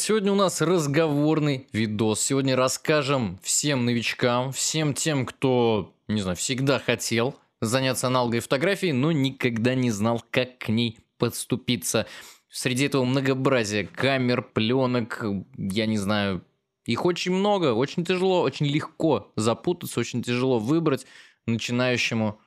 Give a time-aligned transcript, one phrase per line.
[0.00, 2.20] Сегодня у нас разговорный видос.
[2.20, 9.12] Сегодня расскажем всем новичкам, всем тем, кто, не знаю, всегда хотел заняться аналоговой фотографией, но
[9.12, 12.06] никогда не знал, как к ней подступиться.
[12.50, 15.24] Среди этого многообразия камер, пленок,
[15.56, 16.44] я не знаю,
[16.86, 21.06] их очень много, очень тяжело, очень легко запутаться, очень тяжело выбрать
[21.46, 22.40] начинающему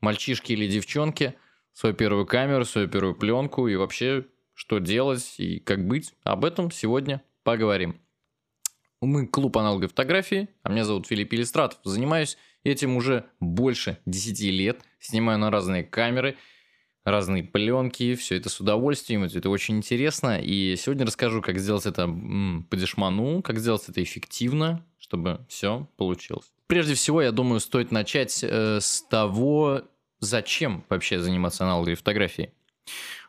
[0.00, 1.34] мальчишке или девчонке
[1.72, 6.14] свою первую камеру, свою первую пленку и вообще что делать и как быть.
[6.22, 8.00] Об этом сегодня поговорим.
[9.00, 11.78] Мы клуб аналоговой фотографии, а меня зовут Филипп Иллистратов.
[11.84, 14.80] Занимаюсь этим уже больше 10 лет.
[14.98, 16.36] Снимаю на разные камеры,
[17.04, 20.40] разные пленки, все это с удовольствием, это очень интересно.
[20.40, 26.50] И сегодня расскажу, как сделать это по дешману, как сделать это эффективно, чтобы все получилось.
[26.66, 29.82] Прежде всего, я думаю, стоит начать э, с того,
[30.20, 32.50] зачем вообще заниматься аналоговой фотографией.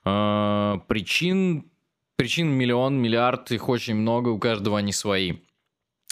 [0.06, 1.70] Э, причин,
[2.16, 5.38] причин миллион, миллиард, их очень много, у каждого они свои.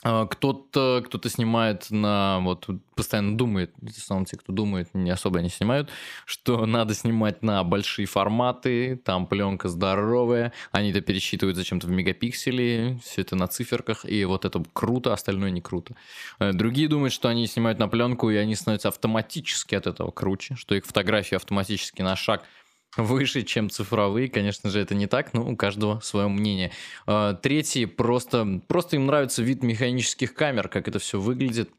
[0.04, 2.40] Э, кто-то кто снимает на...
[2.42, 5.90] Вот постоянно думает, основном те, кто думает, не особо не снимают,
[6.26, 13.00] что надо снимать на большие форматы, там пленка здоровая, они это пересчитывают зачем-то в мегапиксели,
[13.04, 15.96] все это на циферках, и вот это круто, остальное не круто.
[16.40, 20.56] Э, другие думают, что они снимают на пленку, и они становятся автоматически от этого круче,
[20.56, 22.44] что их фотографии автоматически на шаг
[22.98, 24.30] выше, чем цифровые.
[24.30, 26.72] Конечно же, это не так, но у каждого свое мнение.
[27.06, 31.70] А, третий, просто, просто им нравится вид механических камер, как это все выглядит.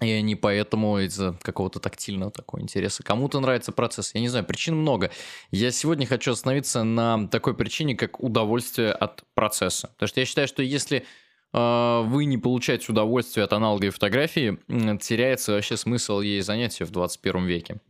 [0.00, 3.02] И они поэтому из-за какого-то тактильного такого интереса.
[3.04, 4.12] Кому-то нравится процесс.
[4.14, 5.10] Я не знаю, причин много.
[5.52, 9.88] Я сегодня хочу остановиться на такой причине, как удовольствие от процесса.
[9.88, 11.04] Потому что я считаю, что если
[11.52, 14.58] э, вы не получаете удовольствие от аналоговой фотографии,
[14.98, 17.80] теряется вообще смысл ей занятия в 21 веке.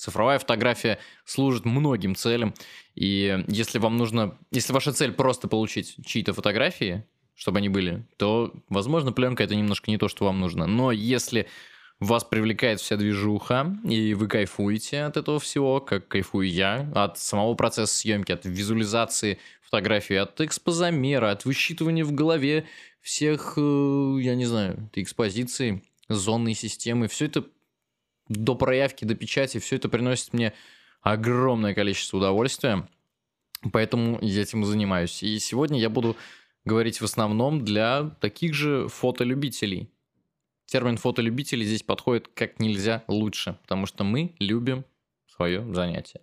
[0.00, 2.54] Цифровая фотография служит многим целям.
[2.94, 8.50] И если вам нужно, если ваша цель просто получить чьи-то фотографии, чтобы они были, то,
[8.70, 10.66] возможно, пленка это немножко не то, что вам нужно.
[10.66, 11.48] Но если
[11.98, 17.52] вас привлекает вся движуха, и вы кайфуете от этого всего, как кайфую я, от самого
[17.52, 22.64] процесса съемки, от визуализации фотографии, от экспозамера, от высчитывания в голове
[23.02, 27.44] всех, э, я не знаю, экспозиций, зонной системы, все это
[28.30, 30.54] до проявки, до печати, все это приносит мне
[31.02, 32.88] огромное количество удовольствия,
[33.72, 35.22] поэтому я этим занимаюсь.
[35.22, 36.16] И сегодня я буду
[36.64, 39.90] говорить в основном для таких же фотолюбителей.
[40.66, 44.84] Термин фотолюбители здесь подходит как нельзя лучше, потому что мы любим
[45.26, 46.20] свое занятие.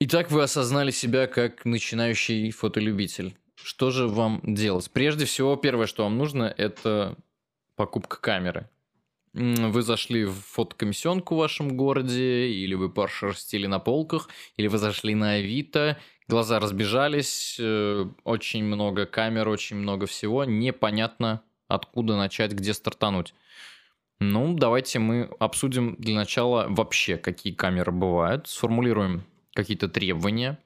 [0.00, 3.36] Итак, вы осознали себя как начинающий фотолюбитель.
[3.62, 4.90] Что же вам делать?
[4.90, 7.18] Прежде всего, первое, что вам нужно, это
[7.76, 8.70] покупка камеры
[9.32, 15.14] вы зашли в фотокомиссионку в вашем городе, или вы пошерстили на полках, или вы зашли
[15.14, 15.98] на Авито,
[16.28, 23.34] глаза разбежались, э, очень много камер, очень много всего, непонятно откуда начать, где стартануть.
[24.18, 29.24] Ну, давайте мы обсудим для начала вообще, какие камеры бывают, сформулируем
[29.54, 30.58] какие-то требования,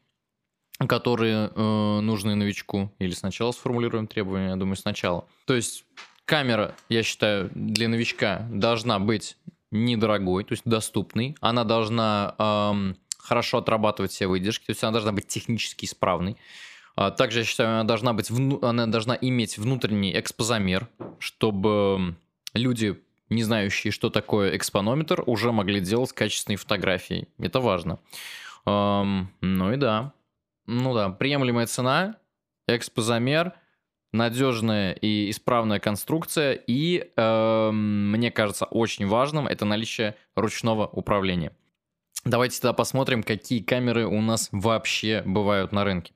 [0.88, 5.28] которые э, нужны новичку, или сначала сформулируем требования, я думаю, сначала.
[5.46, 5.84] То есть
[6.24, 9.36] Камера, я считаю, для новичка должна быть
[9.70, 11.36] недорогой, то есть доступной.
[11.40, 16.36] Она должна эм, хорошо отрабатывать все выдержки, то есть она должна быть технически исправной.
[16.96, 18.30] А также, я считаю, она должна, быть,
[18.62, 22.16] она должна иметь внутренний экспозамер, чтобы
[22.54, 27.28] люди, не знающие, что такое экспонометр, уже могли делать качественные фотографии.
[27.38, 27.98] Это важно.
[28.64, 30.14] Эм, ну и да.
[30.66, 32.16] Ну да, приемлемая цена,
[32.66, 33.52] экспозамер–
[34.14, 41.52] надежная и исправная конструкция, и э, мне кажется очень важным это наличие ручного управления.
[42.24, 46.12] Давайте тогда посмотрим, какие камеры у нас вообще бывают на рынке.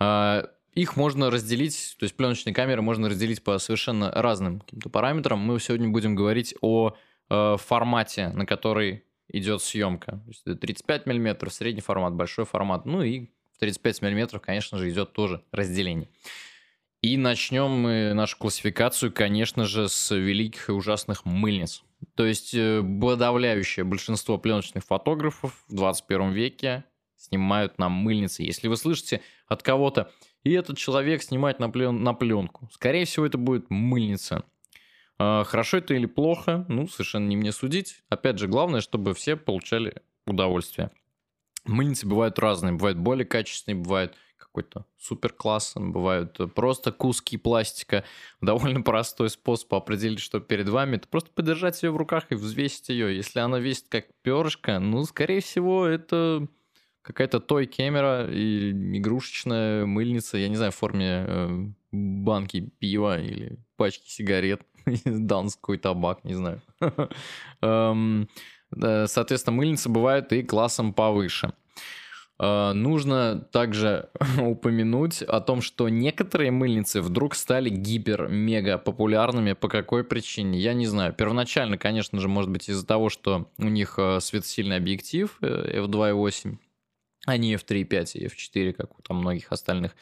[0.00, 5.38] Э, их можно разделить, то есть пленочные камеры можно разделить по совершенно разным каким-то параметрам.
[5.38, 6.96] Мы сегодня будем говорить о
[7.28, 10.12] э, формате, на который идет съемка.
[10.12, 12.86] То есть это 35 мм, средний формат, большой формат.
[12.86, 16.08] Ну и в 35 мм, конечно же, идет тоже разделение.
[17.02, 21.82] И начнем мы нашу классификацию, конечно же, с великих и ужасных мыльниц.
[22.14, 26.84] То есть э, подавляющее большинство пленочных фотографов в 21 веке
[27.16, 28.44] снимают на мыльнице.
[28.44, 30.12] Если вы слышите от кого-то,
[30.44, 34.44] и этот человек снимает на, плен, на пленку, скорее всего, это будет мыльница.
[35.18, 38.02] А, хорошо это или плохо, ну, совершенно не мне судить.
[38.10, 40.92] Опять же, главное, чтобы все получали удовольствие.
[41.64, 44.14] Мыльницы бывают разные, бывают более качественные, бывают
[44.52, 48.04] какой-то супер класс, бывают просто куски пластика.
[48.40, 52.90] Довольно простой способ определить, что перед вами, это просто подержать ее в руках и взвесить
[52.90, 53.16] ее.
[53.16, 56.46] Если она весит как перышко, ну, скорее всего, это
[57.00, 63.58] какая-то той камера и игрушечная мыльница, я не знаю, в форме э, банки пива или
[63.76, 64.62] пачки сигарет,
[65.04, 66.60] данский табак, не знаю.
[67.62, 68.28] Эм,
[69.06, 71.52] соответственно, мыльницы бывают и классом повыше.
[72.42, 74.08] Э, нужно также
[74.40, 79.52] упомянуть о том, что некоторые мыльницы вдруг стали гипер-мега популярными.
[79.52, 80.58] По какой причине?
[80.58, 81.12] Я не знаю.
[81.12, 86.56] Первоначально, конечно же, может быть из-за того, что у них э, светосильный объектив f2.8,
[87.26, 89.92] а не f3.5 и f4, как у там многих остальных.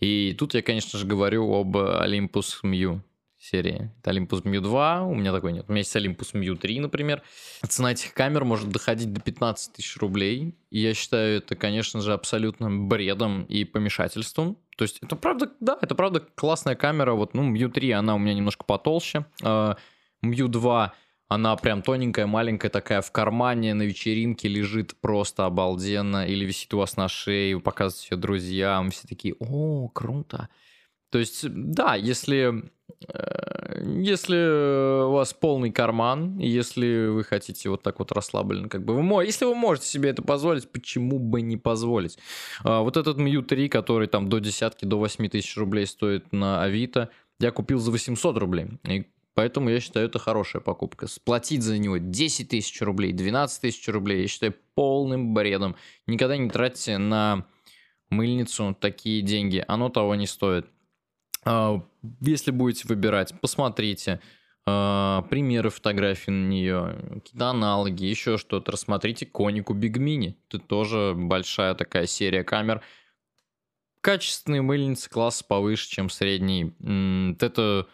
[0.00, 3.00] И тут я, конечно же, говорю об Olympus Mu
[3.48, 3.90] серии.
[4.00, 5.64] Это Olympus Mu 2, у меня такой нет.
[5.68, 7.22] У меня есть Olympus Mu 3, например.
[7.66, 10.54] Цена этих камер может доходить до 15 тысяч рублей.
[10.70, 14.58] И я считаю это, конечно же, абсолютно бредом и помешательством.
[14.76, 17.14] То есть это правда, да, это правда классная камера.
[17.14, 19.24] Вот, ну, Mu 3, она у меня немножко потолще.
[19.42, 19.76] Mu
[20.22, 20.94] 2
[21.30, 26.26] она прям тоненькая, маленькая такая в кармане, на вечеринке лежит просто обалденно.
[26.26, 30.48] Или висит у вас на шее, вы показываете ее друзьям, все такие, о, круто.
[31.10, 32.70] То есть, да, если,
[33.08, 38.94] э, если у вас полный карман, если вы хотите вот так вот расслабленно, как бы
[38.94, 42.18] вы, если вы можете себе это позволить, почему бы не позволить?
[42.62, 46.62] А, вот этот Мью 3, который там до десятки, до 8 тысяч рублей стоит на
[46.62, 47.10] Авито,
[47.40, 48.66] я купил за 800 рублей.
[48.84, 49.06] И
[49.38, 51.06] Поэтому я считаю, это хорошая покупка.
[51.06, 55.76] Сплатить за него 10 тысяч рублей, 12 тысяч рублей, я считаю полным бредом.
[56.08, 57.46] Никогда не тратьте на
[58.10, 59.64] мыльницу такие деньги.
[59.68, 60.66] Оно того не стоит.
[61.44, 61.82] А,
[62.20, 64.20] если будете выбирать, посмотрите
[64.66, 68.72] а, примеры фотографий на нее, какие-то аналоги, еще что-то.
[68.72, 70.34] Рассмотрите Конику Big Mini.
[70.48, 72.82] Это тоже большая такая серия камер.
[74.00, 76.74] Качественные мыльницы класс повыше, чем средний.
[77.40, 77.88] Это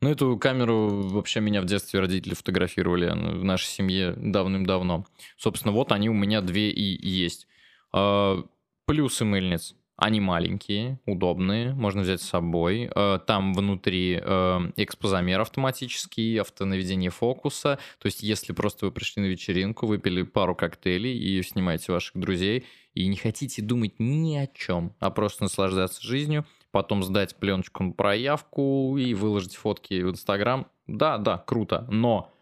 [0.00, 5.04] ну, эту камеру вообще меня в детстве родители фотографировали в нашей семье давным-давно.
[5.36, 7.46] Собственно, вот они у меня две и есть.
[7.92, 8.42] А,
[8.86, 9.74] плюсы мыльниц.
[10.00, 12.90] Они маленькие, удобные, можно взять с собой.
[12.94, 17.78] А, там внутри а, экспозамер автоматический, автонаведение фокуса.
[17.98, 22.64] То есть, если просто вы пришли на вечеринку, выпили пару коктейлей и снимаете ваших друзей,
[22.94, 27.92] и не хотите думать ни о чем, а просто наслаждаться жизнью– потом сдать пленочку на
[27.92, 30.66] проявку и выложить фотки в Инстаграм.
[30.86, 32.32] Да, да, круто, но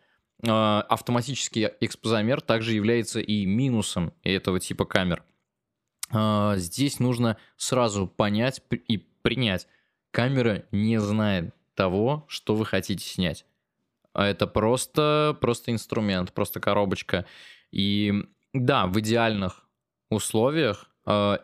[0.43, 5.23] э, автоматический экспозамер также является и минусом этого типа камер.
[6.13, 9.67] Э, здесь нужно сразу понять и принять.
[10.11, 13.45] Камера не знает того, что вы хотите снять.
[14.13, 17.25] А это просто, просто инструмент, просто коробочка.
[17.71, 18.13] И
[18.53, 19.69] да, в идеальных
[20.11, 21.39] условиях э,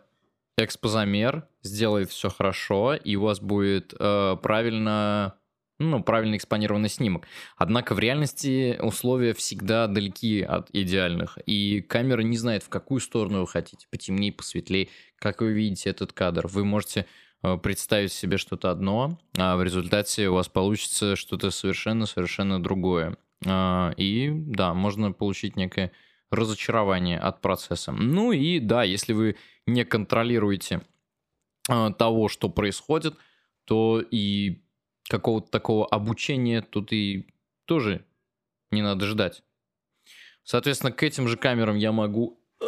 [0.56, 5.34] экспозамер сделает все хорошо, и у вас будет э, правильно
[5.78, 7.26] ну, правильно экспонированный снимок.
[7.56, 13.40] Однако в реальности условия всегда далеки от идеальных, и камера не знает, в какую сторону
[13.40, 14.88] вы хотите, потемнее, посветлее,
[15.18, 16.46] как вы видите этот кадр.
[16.46, 17.06] Вы можете
[17.42, 23.16] э, представить себе что-то одно, а в результате у вас получится что-то совершенно-совершенно другое.
[23.44, 25.90] Э, и да, можно получить некое
[26.30, 27.92] разочарование от процесса.
[27.92, 29.36] Ну и да, если вы
[29.66, 30.82] не контролируете
[31.68, 33.16] э, того, что происходит,
[33.64, 34.63] то и
[35.08, 37.26] какого-то такого обучения тут и
[37.66, 38.04] тоже
[38.70, 39.42] не надо ждать.
[40.42, 42.64] Соответственно, к этим же камерам я могу э,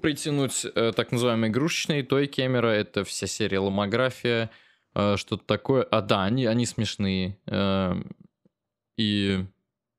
[0.00, 2.68] притянуть э, так называемые игрушечные той камера.
[2.68, 4.50] Это вся серия ломография,
[4.94, 5.82] э, что-то такое.
[5.84, 7.38] А да, они, они смешные.
[7.46, 7.94] Э,
[8.98, 9.44] и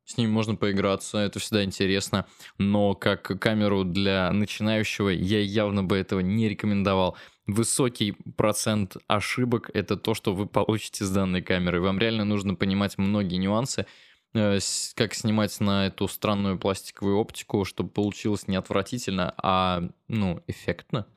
[0.07, 2.25] с ним можно поиграться, это всегда интересно,
[2.57, 7.17] но как камеру для начинающего я явно бы этого не рекомендовал.
[7.47, 11.79] Высокий процент ошибок— это то, что вы получите с данной камерой.
[11.79, 13.85] Вам реально нужно понимать многие нюансы,
[14.33, 14.59] э,
[14.95, 21.07] как снимать на эту странную пластиковую оптику, чтобы получилось не отвратительно, а, ну, эффектно.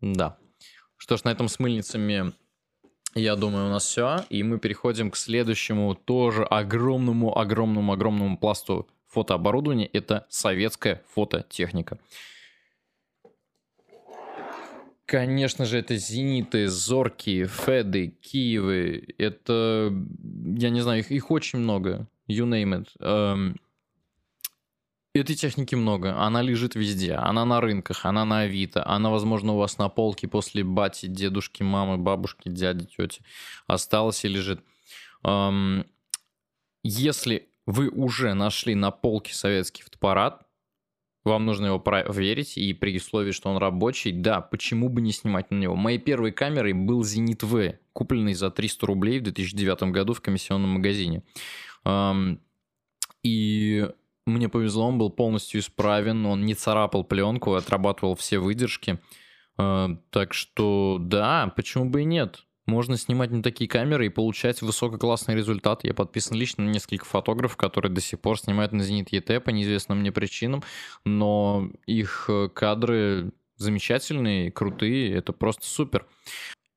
[0.00, 0.36] Да.
[0.96, 2.32] Что ж, на этом с мыльницами
[3.14, 4.24] я думаю, у нас все.
[4.30, 9.86] И мы переходим к следующему тоже огромному, огромному, огромному пласту фотооборудования.
[9.86, 11.98] Это советская фототехника.
[15.12, 19.14] Конечно же, это зениты, зорки, феды, киевы.
[19.18, 19.92] Это,
[20.56, 22.08] я не знаю, их, их очень много.
[22.28, 22.88] You name it.
[22.98, 23.56] Эм,
[25.14, 29.58] Этой техники много, она лежит везде, она на рынках, она на Авито, она, возможно, у
[29.58, 33.20] вас на полке после бати, дедушки, мамы, бабушки, дяди, тети
[33.66, 34.64] осталась и лежит.
[36.82, 40.46] Если вы уже нашли на полке советский фотоаппарат,
[41.24, 45.50] вам нужно его проверить, и при условии, что он рабочий, да, почему бы не снимать
[45.50, 45.76] на него.
[45.76, 50.70] Моей первой камерой был Zenit V, купленный за 300 рублей в 2009 году в комиссионном
[50.70, 51.22] магазине.
[53.22, 53.88] И
[54.26, 58.98] мне повезло, он был полностью исправен, он не царапал пленку, отрабатывал все выдержки.
[59.58, 62.44] Э, так что да, почему бы и нет?
[62.66, 65.82] Можно снимать на такие камеры и получать высококлассный результат.
[65.82, 69.50] Я подписан лично на несколько фотографов, которые до сих пор снимают на Зенит ЕТ по
[69.50, 70.62] неизвестным мне причинам,
[71.04, 76.06] но их э, кадры замечательные, крутые, это просто супер.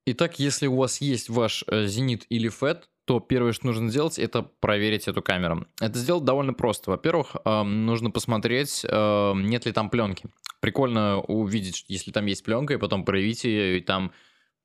[0.08, 4.18] Итак, если у вас есть ваш э, Зенит или FET, то первое, что нужно сделать,
[4.18, 5.68] это проверить эту камеру.
[5.80, 6.90] Это сделать довольно просто.
[6.90, 10.26] Во-первых, нужно посмотреть, нет ли там пленки.
[10.60, 14.12] Прикольно увидеть, если там есть пленка, и потом проявить ее, и там,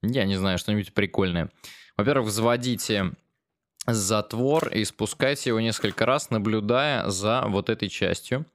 [0.02, 1.50] я не знаю, что-нибудь прикольное.
[1.97, 3.12] Во-первых, заводите
[3.87, 8.47] затвор и спускайте его несколько раз, наблюдая за вот этой частью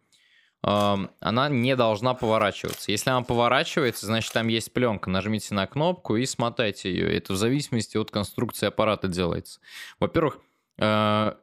[0.65, 2.91] она не должна поворачиваться.
[2.91, 5.11] Если она поворачивается, значит там есть пленка.
[5.11, 7.15] Нажмите на кнопку и смотайте ее.
[7.15, 9.59] Это в зависимости от конструкции аппарата делается.
[9.99, 10.39] Во-первых,
[10.79, 11.37] а,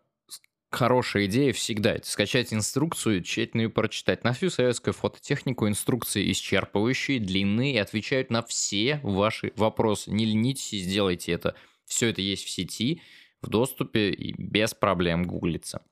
[0.72, 4.24] хорошая идея всегда скачать инструкцию, тщательно ее прочитать.
[4.24, 10.10] На всю советскую фототехнику инструкции исчерпывающие, длинные и отвечают на все ваши вопросы.
[10.10, 11.54] Не ленитесь и сделайте это.
[11.86, 13.02] Все это есть в сети,
[13.40, 15.82] в доступе и без проблем гуглится.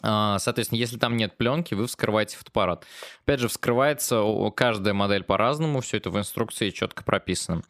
[0.00, 2.86] А, соответственно, если там нет пленки, вы вскрываете фотоаппарат.
[3.24, 4.22] Опять же, вскрывается
[4.54, 7.62] каждая модель по-разному, все это в инструкции четко прописано.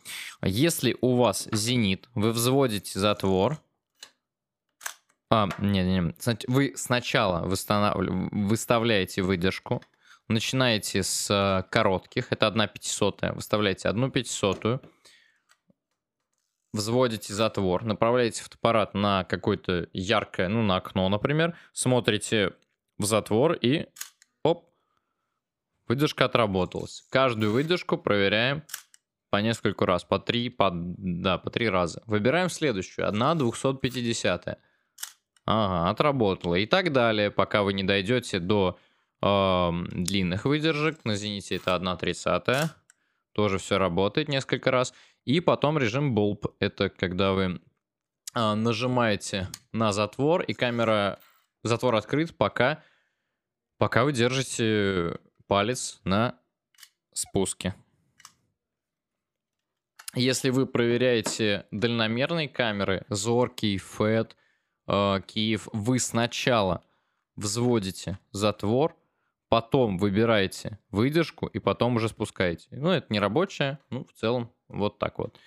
[0.43, 3.61] Если у вас зенит, вы взводите затвор.
[5.31, 9.83] А, нет, нет, вы сначала выставляете выдержку,
[10.29, 14.81] начинаете с э, коротких, это 1 пятисотая, выставляете 1 пятисотую,
[16.73, 22.55] взводите затвор, направляете фотоаппарат на какое-то яркое, ну, на окно, например, смотрите
[22.97, 23.87] в затвор и
[24.43, 24.71] оп,
[25.89, 27.07] выдержка отработалась.
[27.11, 28.63] Каждую выдержку проверяем
[29.29, 32.03] по нескольку раз, по три, по, да, по три раза.
[32.07, 34.59] Выбираем следующую, одна 250
[35.51, 36.57] Ага, отработала.
[36.57, 38.79] И так далее, пока вы не дойдете до
[39.23, 41.03] э, длинных выдержек.
[41.07, 42.45] На зените это 1 30
[43.33, 44.93] Тоже все работает несколько раз.
[45.25, 46.53] И потом режим Bulb.
[46.59, 47.63] Это когда вы
[48.35, 51.19] а, нажимаете на затвор, и камера...
[51.65, 52.83] Затвор открыт, пока,
[53.79, 56.39] пока вы держите палец на
[57.15, 57.75] спуске.
[60.15, 64.33] Если вы проверяете дальномерные камеры, Зоркий, FET,
[64.89, 66.83] э, Киев, вы сначала
[67.37, 68.97] взводите затвор,
[69.49, 72.69] потом выбираете выдержку и потом уже спускаете.
[72.73, 75.39] Ну, это не рабочая, ну, в целом вот так вот.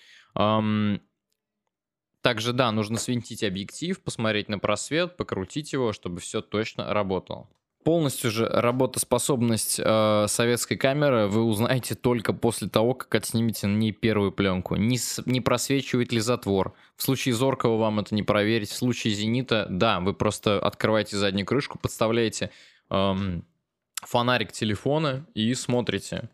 [2.21, 7.49] Также, да, нужно свинтить объектив, посмотреть на просвет, покрутить его, чтобы все точно работало.
[7.83, 13.91] Полностью же работоспособность э, советской камеры вы узнаете только после того, как отснимете на ней
[13.91, 14.75] первую пленку.
[14.75, 16.73] Не, с, не просвечивает ли затвор.
[16.95, 18.69] В случае зоркого вам это не проверить.
[18.69, 22.51] В случае зенита, да, вы просто открываете заднюю крышку, подставляете
[22.91, 23.45] эм,
[24.03, 26.29] фонарик телефона и смотрите,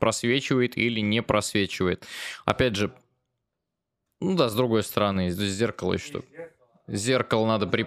[0.00, 2.06] просвечивает или не просвечивает.
[2.44, 2.94] Опять же,
[4.20, 6.22] ну да, с другой стороны, здесь зеркало еще.
[6.86, 7.86] Зеркало надо при...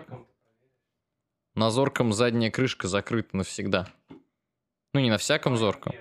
[1.55, 3.88] На зорком задняя крышка закрыта навсегда.
[4.93, 5.93] Ну, не на всяком зорком.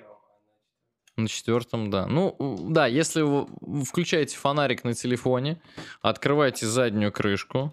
[1.16, 2.06] На четвертом, да.
[2.06, 2.36] Ну,
[2.70, 5.62] да, если вы включаете фонарик на телефоне,
[6.02, 7.72] открываете заднюю крышку,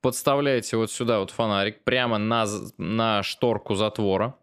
[0.00, 2.46] подставляете вот сюда вот фонарик прямо на,
[2.78, 4.36] на шторку затвора,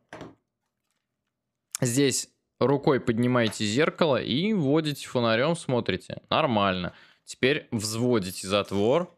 [1.80, 6.22] Здесь рукой поднимаете зеркало и вводите фонарем, смотрите.
[6.30, 6.94] Нормально.
[7.24, 9.14] Теперь взводите затвор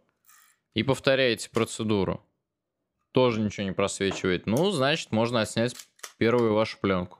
[0.74, 2.26] и повторяете процедуру.
[3.12, 4.46] Тоже ничего не просвечивает.
[4.46, 5.76] Ну, значит, можно отснять
[6.18, 7.20] первую вашу пленку.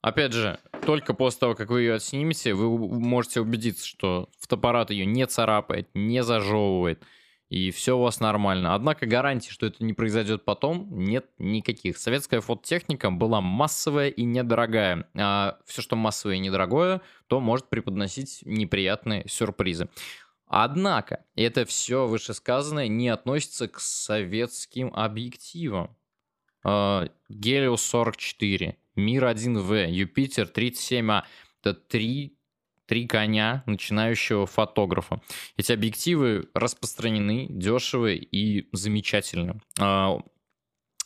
[0.00, 5.06] Опять же, только после того, как вы ее отснимете, вы можете убедиться, что фотоаппарат ее
[5.06, 7.02] не царапает, не зажевывает
[7.52, 8.74] и все у вас нормально.
[8.74, 11.98] Однако гарантии, что это не произойдет потом, нет никаких.
[11.98, 15.06] Советская фототехника была массовая и недорогая.
[15.14, 19.90] А все, что массовое и недорогое, то может преподносить неприятные сюрпризы.
[20.54, 25.96] Однако, это все вышесказанное не относится к советским объективам.
[26.62, 31.22] Гелиос 44, Мир 1В, Юпитер 37А.
[31.62, 32.36] Это три
[32.84, 35.22] три коня начинающего фотографа.
[35.56, 39.62] Эти объективы распространены, дешевые и замечательны.
[39.80, 40.18] А,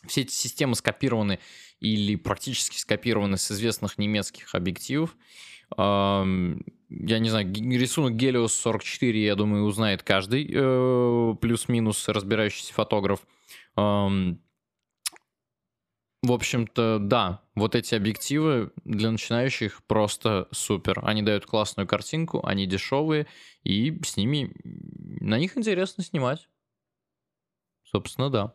[0.05, 1.39] все эти системы скопированы
[1.79, 5.15] или практически скопированы с известных немецких объективов.
[6.89, 13.19] Я не знаю, рисунок Helios 44, я думаю, узнает каждый э, плюс-минус разбирающийся фотограф.
[16.23, 20.99] В общем-то, да, вот эти объективы для начинающих просто супер.
[21.03, 23.27] Они дают классную картинку, они дешевые,
[23.63, 26.49] и с ними, на них интересно снимать.
[27.83, 28.53] Собственно, да.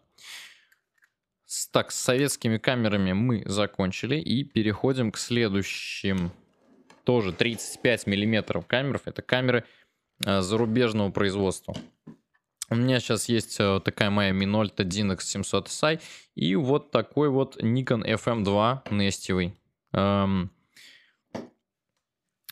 [1.71, 6.33] Так, с советскими камерами мы закончили и переходим к следующим.
[7.05, 9.01] Тоже 35 миллиметров камер.
[9.05, 9.65] Это камеры
[10.25, 11.75] э, зарубежного производства.
[12.71, 16.01] У меня сейчас есть э, такая моя Minolta DINX 700 SI
[16.35, 19.55] и вот такой вот Nikon FM2 нестевый.
[19.93, 20.51] Эм,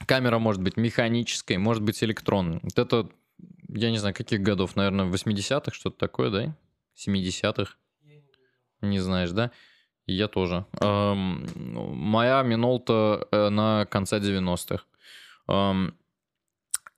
[0.06, 2.60] камера может быть механической, может быть электронной.
[2.62, 3.08] Вот это,
[3.68, 6.56] я не знаю, каких годов, наверное, 80-х, что-то такое, да?
[6.96, 7.76] 70-х?
[8.82, 9.52] Не знаешь, да?
[10.10, 10.64] Я тоже.
[10.80, 11.46] Эм,
[11.94, 14.84] моя Минолта э, на конце 90-х.
[15.48, 15.94] Эм,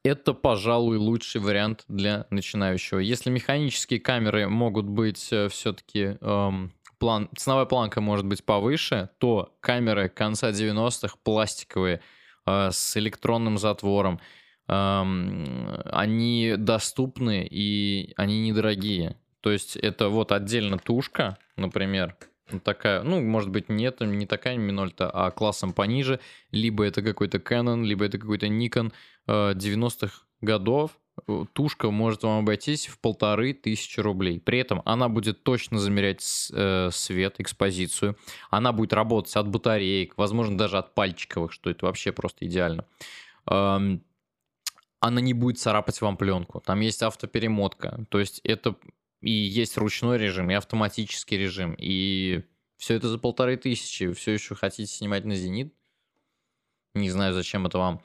[0.02, 2.98] это, пожалуй, лучший вариант для начинающего.
[2.98, 9.54] Если механические камеры могут быть э, все-таки эм, план, ценовая планка может быть повыше, то
[9.60, 12.00] камеры конца 90-х пластиковые
[12.46, 14.20] э, с электронным затвором,
[14.68, 19.16] эм, они доступны и они недорогие.
[19.40, 22.16] То есть это вот отдельно тушка, например,
[22.64, 26.20] такая, ну, может быть, нет, не такая Минольта, а классом пониже,
[26.50, 28.92] либо это какой-то Canon, либо это какой-то Nikon
[29.26, 34.40] 90-х э, годов, э, тушка может вам обойтись в полторы тысячи рублей.
[34.40, 38.16] При этом она будет точно замерять э, свет, экспозицию.
[38.50, 42.86] Она будет работать от батареек, возможно, даже от пальчиковых, что это вообще просто идеально.
[43.46, 44.02] Эм,
[45.00, 46.60] она не будет царапать вам пленку.
[46.60, 48.04] Там есть автоперемотка.
[48.08, 48.76] То есть это
[49.22, 52.42] и есть ручной режим, и автоматический режим, и
[52.76, 54.12] все это за полторы тысячи.
[54.12, 55.72] Все еще хотите снимать на Зенит?
[56.94, 58.02] Не знаю, зачем это вам.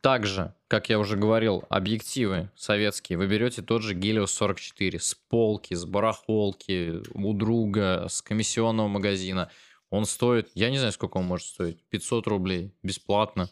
[0.00, 3.18] Также, как я уже говорил, объективы советские.
[3.18, 9.50] Вы берете тот же Helios 44 с полки, с барахолки, у друга, с комиссионного магазина.
[9.90, 13.50] Он стоит, я не знаю, сколько он может стоить, 500 рублей, бесплатно.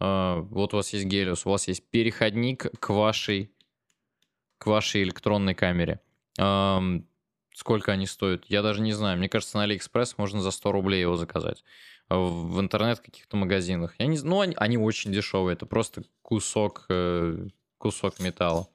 [0.00, 3.52] А, вот у вас есть Helios, у вас есть переходник к вашей
[4.68, 6.00] вашей электронной камере.
[7.54, 8.44] Сколько они стоят?
[8.46, 9.18] Я даже не знаю.
[9.18, 11.64] Мне кажется, на Алиэкспресс можно за 100 рублей его заказать.
[12.08, 13.96] А в интернет каких-то магазинах.
[13.98, 15.54] Я не Ну, они, они очень дешевые.
[15.54, 17.48] Это просто кусок, э,
[17.78, 18.68] кусок металла.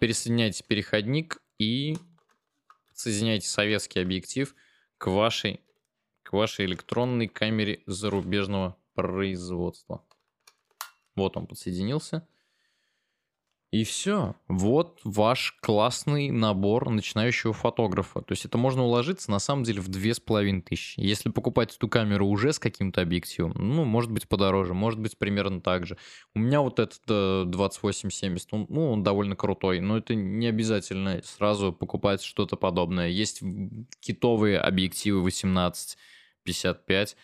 [0.00, 1.96] Присоединяете переходник и
[2.92, 4.54] соединяйте советский объектив
[4.98, 5.60] к вашей,
[6.24, 10.04] к вашей электронной камере зарубежного производства.
[11.14, 12.26] Вот он подсоединился.
[13.70, 14.34] И все.
[14.48, 18.20] Вот ваш классный набор начинающего фотографа.
[18.20, 20.98] То есть это можно уложиться на самом деле в две с половиной тысячи.
[20.98, 25.60] Если покупать эту камеру уже с каким-то объективом, ну, может быть подороже, может быть примерно
[25.60, 25.96] так же.
[26.34, 31.72] У меня вот этот 2870, он, ну, он довольно крутой, но это не обязательно сразу
[31.72, 33.08] покупать что-то подобное.
[33.08, 33.40] Есть
[34.00, 37.14] китовые объективы 18-55,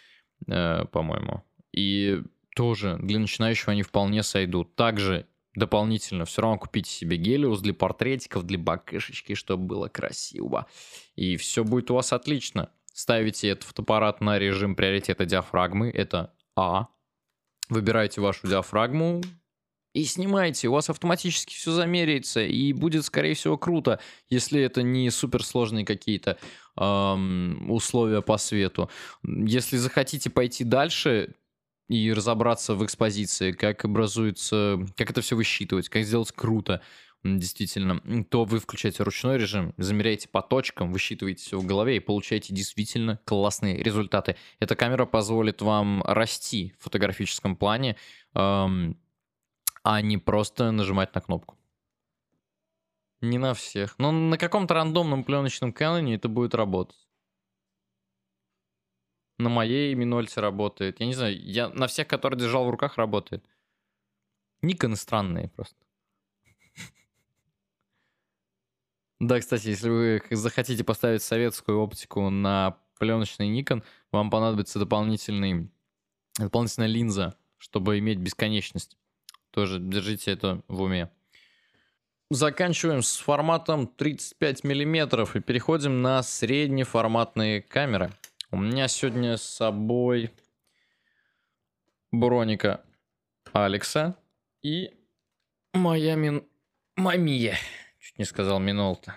[0.47, 1.43] э, по-моему.
[1.73, 2.23] И
[2.55, 4.77] тоже для начинающего они вполне сойдут.
[4.77, 5.27] Также
[5.57, 10.67] дополнительно все равно купите себе гелиус для портретиков, для бакешечки, чтобы было красиво.
[11.17, 12.71] И все будет у вас отлично.
[12.93, 16.87] Ставите этот фотоаппарат на режим приоритета диафрагмы, это А.
[17.69, 19.23] Выбираете вашу диафрагму
[19.93, 20.69] и снимайте.
[20.69, 26.39] У вас автоматически все замеряется и будет, скорее всего, круто, если это не суперсложные какие-то
[26.79, 28.91] эм, условия по свету.
[29.25, 31.35] Если захотите пойти дальше,
[31.89, 36.83] и разобраться в экспозиции, как образуется, как это все высчитывать, как сделать круто,
[37.23, 42.55] действительно, то вы включаете ручной режим, замеряете по точкам, высчитываете все в голове и получаете
[42.55, 44.37] действительно классные результаты.
[44.61, 47.97] Эта камера позволит вам расти в фотографическом плане,
[48.35, 48.99] эм,
[49.83, 51.57] а не просто нажимать на кнопку.
[53.21, 53.99] Не на всех.
[53.99, 57.06] Но на каком-то рандомном пленочном канале это будет работать
[59.39, 61.01] на моей Минольте работает.
[61.01, 63.45] Я не знаю, я на всех, которые держал в руках, работает.
[64.63, 65.77] Никоны странные просто.
[69.19, 75.71] Да, кстати, если вы захотите поставить советскую оптику на пленочный Nikon, вам понадобится дополнительный,
[76.39, 78.97] дополнительная линза, чтобы иметь бесконечность.
[79.51, 81.11] Тоже держите это в уме.
[82.31, 88.13] Заканчиваем с форматом 35 мм и переходим на среднеформатные камеры.
[88.57, 90.33] У меня сегодня с собой
[92.11, 92.87] Броника
[93.53, 94.17] Алекса
[94.63, 94.99] и
[95.75, 96.49] моя мин...
[96.97, 97.59] Мамия.
[97.99, 99.15] Чуть не сказал Минолта.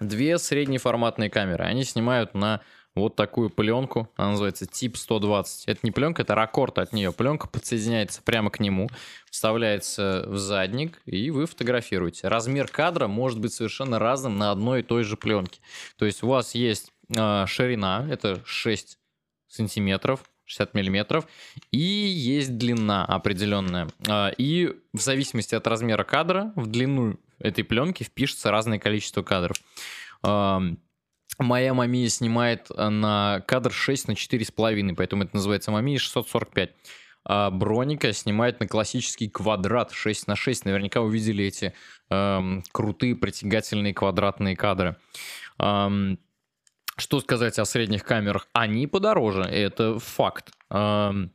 [0.00, 1.62] Две среднеформатные камеры.
[1.62, 2.64] Они снимают на
[2.96, 4.10] вот такую пленку.
[4.16, 5.68] Она называется тип 120.
[5.68, 7.12] Это не пленка, это ракорд от нее.
[7.12, 8.88] Пленка подсоединяется прямо к нему,
[9.30, 12.26] вставляется в задник, и вы фотографируете.
[12.28, 15.60] Размер кадра может быть совершенно разным на одной и той же пленке.
[15.98, 18.98] То есть у вас есть э, ширина, это 6
[19.46, 21.26] сантиметров, 60 миллиметров,
[21.70, 23.88] и есть длина определенная.
[24.08, 29.56] А, и в зависимости от размера кадра, в длину этой пленки впишется разное количество кадров.
[31.38, 36.70] Моя Мамия снимает на кадр 6 на 4,5, поэтому это называется Мамия 645.
[37.28, 40.64] А Броника снимает на классический квадрат 6 на 6.
[40.64, 41.74] Наверняка вы видели эти
[42.08, 44.96] эм, крутые притягательные квадратные кадры.
[45.58, 46.20] Эм,
[46.96, 48.48] что сказать о средних камерах?
[48.52, 50.52] Они подороже, это факт.
[50.70, 51.32] Эм,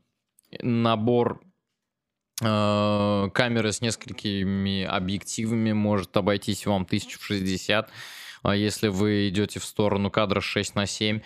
[0.61, 1.41] набор
[2.41, 7.89] э, камеры с несколькими объективами может обойтись вам 1060.
[8.41, 11.21] А если вы идете в сторону кадра 6 на 7,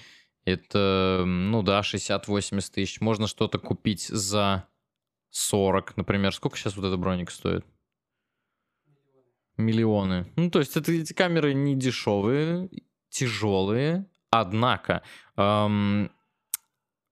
[0.46, 3.02] это, ну да, 60-80 тысяч.
[3.02, 4.68] Можно что-то купить за
[5.32, 6.34] 40, например.
[6.34, 7.66] Сколько сейчас вот эта броник стоит?
[9.58, 10.32] Миллионы.
[10.36, 12.70] Ну, то есть это, эти камеры не дешевые,
[13.10, 15.02] тяжелые, однако
[15.38, 16.12] эм,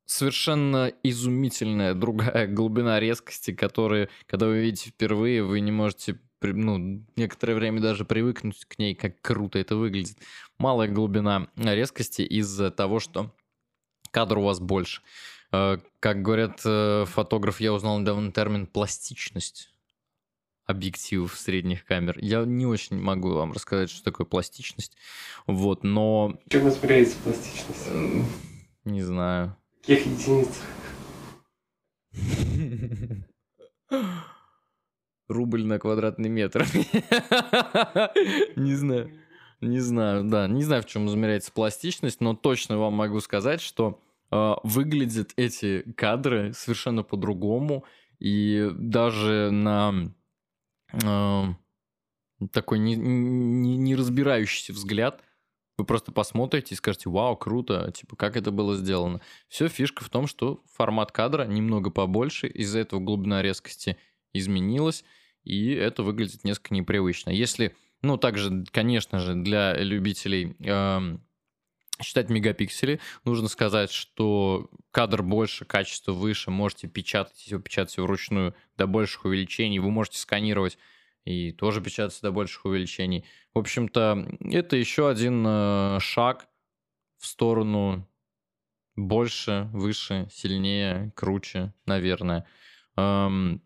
[0.06, 6.20] совершенно изумительная другая глубина резкости, которую, когда вы видите впервые, вы не можете
[6.52, 10.18] ну, некоторое время даже привыкнуть к ней, как круто это выглядит.
[10.58, 13.34] Малая глубина резкости из-за того, что
[14.12, 15.02] кадр у вас больше.
[15.52, 19.70] Э, как говорят э, фотограф, я узнал недавно термин пластичность
[20.66, 22.18] объективов средних камер.
[22.20, 24.96] Я не очень могу вам рассказать, что такое пластичность.
[25.48, 26.40] Вот, но...
[26.50, 27.90] Чем измеряется пластичность?
[28.86, 29.56] Не знаю.
[29.82, 30.64] В каких единицах?
[35.28, 36.66] Рубль на квадратный метр.
[38.56, 39.12] Не знаю.
[39.62, 40.48] Не знаю, да.
[40.48, 45.84] Не знаю, в чем измеряется пластичность, но точно вам могу сказать, что э, выглядят эти
[45.96, 47.86] кадры совершенно по-другому.
[48.20, 50.14] И даже на
[50.92, 51.44] э,
[52.52, 55.24] такой не, не, не разбирающийся взгляд
[55.78, 59.22] вы просто посмотрите и скажете, вау, круто, типа, как это было сделано.
[59.48, 63.98] Все фишка в том, что формат кадра немного побольше, из-за этого глубина резкости
[64.34, 65.04] изменилась,
[65.44, 67.30] и это выглядит несколько непривычно.
[67.30, 71.18] Если, ну, также, конечно же, для любителей э,
[72.02, 78.56] считать мегапиксели, нужно сказать, что кадр больше, качество выше, можете печатать, если вы печатаете вручную
[78.78, 80.78] до больших увеличений, вы можете сканировать
[81.26, 83.26] и тоже печататься до больших увеличений.
[83.54, 86.48] В общем-то, это еще один э, шаг
[87.18, 88.08] в сторону
[88.96, 92.46] больше, выше, сильнее, круче, наверное.
[92.96, 93.62] Эм,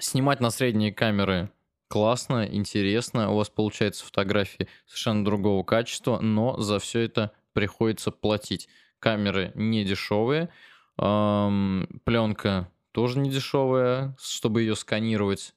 [0.00, 1.50] Снимать на средние камеры
[1.88, 3.32] классно, интересно.
[3.32, 8.68] У вас получается фотографии совершенно другого качества, но за все это приходится платить.
[9.00, 10.50] Камеры не дешевые,
[10.98, 15.54] эм, пленка тоже не дешевая, чтобы ее сканировать.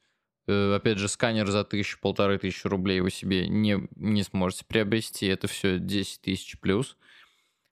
[0.47, 5.27] Э, опять же, сканер за тысячу, полторы тысячи рублей вы себе не, не сможете приобрести.
[5.27, 6.97] Это все 10 тысяч плюс.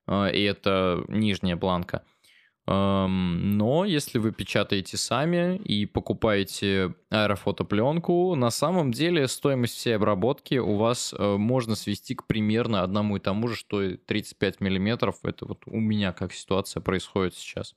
[0.07, 2.03] Э, и это нижняя планка.
[2.67, 10.75] Но если вы печатаете сами и покупаете аэрофотопленку, на самом деле стоимость всей обработки у
[10.75, 15.15] вас э, можно свести к примерно одному и тому же, что и 35 миллиметров.
[15.23, 17.75] Это вот у меня как ситуация происходит сейчас.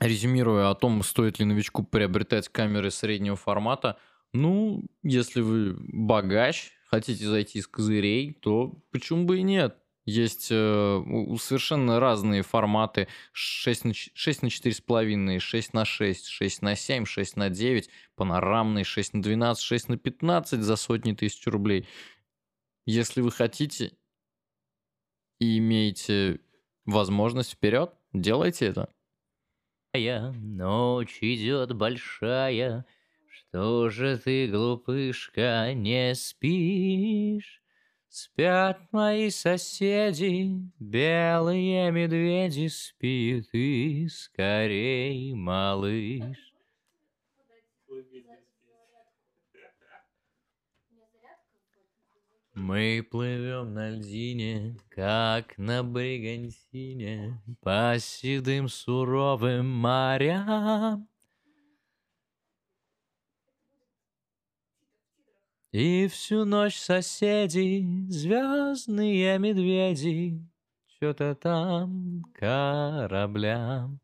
[0.00, 3.98] Резюмируя о том, стоит ли новичку приобретать камеры среднего формата,
[4.32, 9.78] ну, если вы богач, хотите зайти из козырей, то почему бы и нет?
[10.06, 11.02] Есть э,
[11.40, 17.36] совершенно разные форматы 6 на, 6 на 4,5, 6 на 6, 6 на 7, 6
[17.36, 21.88] на 9, панорамный 6 на 12, 6 на 15 за сотни тысяч рублей.
[22.86, 23.96] Если вы хотите
[25.40, 26.38] и имеете
[26.84, 28.88] возможность вперед, делайте это.
[30.30, 32.86] Ночь идет большая,
[33.28, 37.60] что же ты, глупышка, не спишь?
[38.18, 40.48] Спят мои соседи,
[40.78, 46.38] белые медведи, спит и скорей, малыш.
[52.54, 61.06] Мы плывем на льдине, как на бригантине, По седым суровым морям.
[65.76, 70.40] И всю ночь соседи, звездные медведи,
[70.88, 74.00] Что-то там кораблям.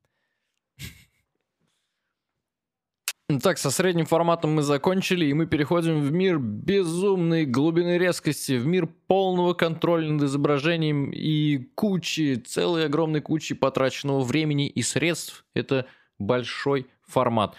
[3.43, 8.67] Так, со средним форматом мы закончили, и мы переходим в мир безумной глубины резкости, в
[8.67, 15.47] мир полного контроля над изображением и кучи, целой огромной кучи потраченного времени и средств.
[15.55, 15.87] Это
[16.19, 17.57] большой формат.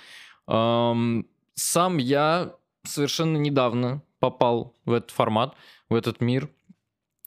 [0.47, 2.54] Эм, сам я
[2.86, 5.56] совершенно недавно попал в этот формат,
[5.89, 6.50] в этот мир.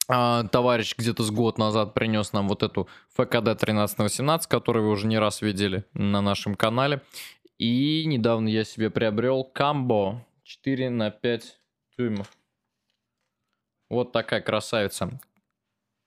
[0.09, 5.07] А, товарищ где-то с год назад принес нам вот эту ФКД 1318, которую вы уже
[5.07, 7.01] не раз видели на нашем канале.
[7.57, 11.59] И недавно я себе приобрел Камбо 4 на 5
[11.97, 12.31] дюймов.
[13.89, 15.19] Вот такая красавица.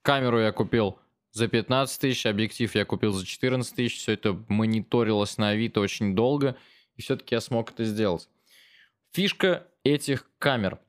[0.01, 0.97] Камеру я купил
[1.31, 3.97] за 15 тысяч, объектив я купил за 14 тысяч.
[3.97, 6.55] Все это мониторилось на Авито очень долго.
[6.95, 8.27] И все-таки я смог это сделать.
[9.13, 10.79] Фишка этих камер.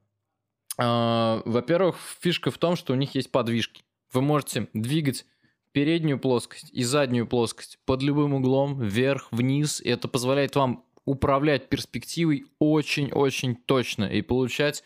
[0.79, 3.83] А, во-первых, фишка в том, что у них есть подвижки.
[4.13, 5.27] Вы можете двигать
[5.73, 9.81] переднюю плоскость и заднюю плоскость под любым углом, вверх, вниз.
[9.81, 14.85] И это позволяет вам управлять перспективой очень-очень точно и получать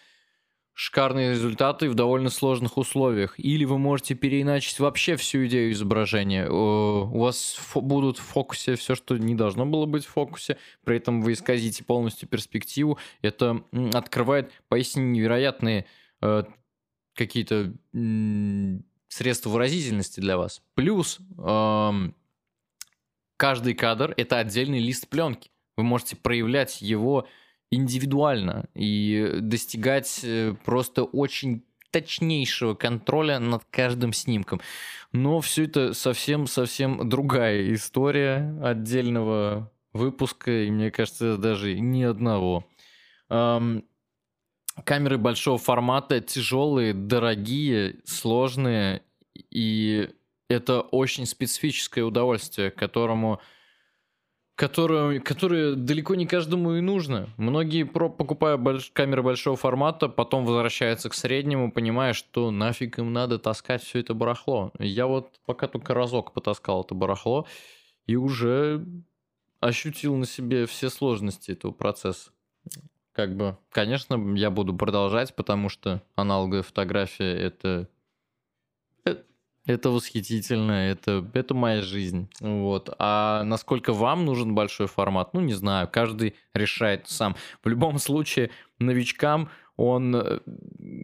[0.79, 3.41] шикарные результаты в довольно сложных условиях.
[3.41, 6.51] Или вы можете переиначить вообще всю идею изображения.
[6.51, 11.23] У вас будут в фокусе все, что не должно было быть в фокусе, при этом
[11.23, 12.99] вы исказите полностью перспективу.
[13.23, 13.63] Это
[13.95, 15.87] открывает поистине невероятные
[16.21, 16.45] э,
[17.15, 20.61] какие-то э, средства выразительности для вас.
[20.75, 21.91] Плюс э,
[23.39, 25.51] каждый кадр— это отдельный лист пленки.
[25.79, 27.27] Вы можете проявлять его
[27.71, 34.61] индивидуально и достигать э, просто очень точнейшего контроля над каждым снимком.
[35.13, 42.67] Но все это совсем-совсем другая история отдельного выпуска, и мне кажется, даже ни одного.
[43.31, 43.85] Эм,
[44.85, 49.03] камеры большого формата тяжелые, дорогие, сложные,
[49.51, 50.11] и
[50.49, 53.41] это очень специфическое удовольствие, которому
[54.57, 57.29] которое, которое далеко не каждому и нужно.
[57.37, 63.13] Многие про, покупая больш, камеры большого формата, потом возвращаются к среднему, понимая, что нафиг им
[63.13, 64.73] надо таскать все это барахло.
[64.79, 67.47] Я вот пока только разок потаскал это барахло
[68.07, 68.85] и уже
[69.61, 72.31] ощутил на себе все сложности этого процесса.
[73.13, 77.89] Как бы, конечно, я буду продолжать, потому что аналоговая фотография это
[79.67, 82.29] это восхитительно, это, это моя жизнь.
[82.41, 82.95] Вот.
[82.99, 87.37] А насколько вам нужен большой формат, ну, не знаю, каждый решает сам.
[87.63, 90.41] В любом случае, новичкам он,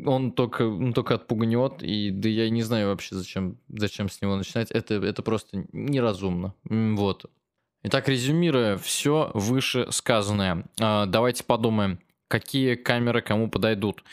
[0.07, 4.37] он только, он только отпугнет, и да я не знаю вообще, зачем, зачем с него
[4.37, 4.71] начинать.
[4.71, 6.55] Это, это просто неразумно.
[6.65, 7.27] Вот.
[7.85, 11.99] Итак, резюмируя все выше сказанное, а, давайте подумаем,
[12.29, 14.05] какие камеры кому подойдут.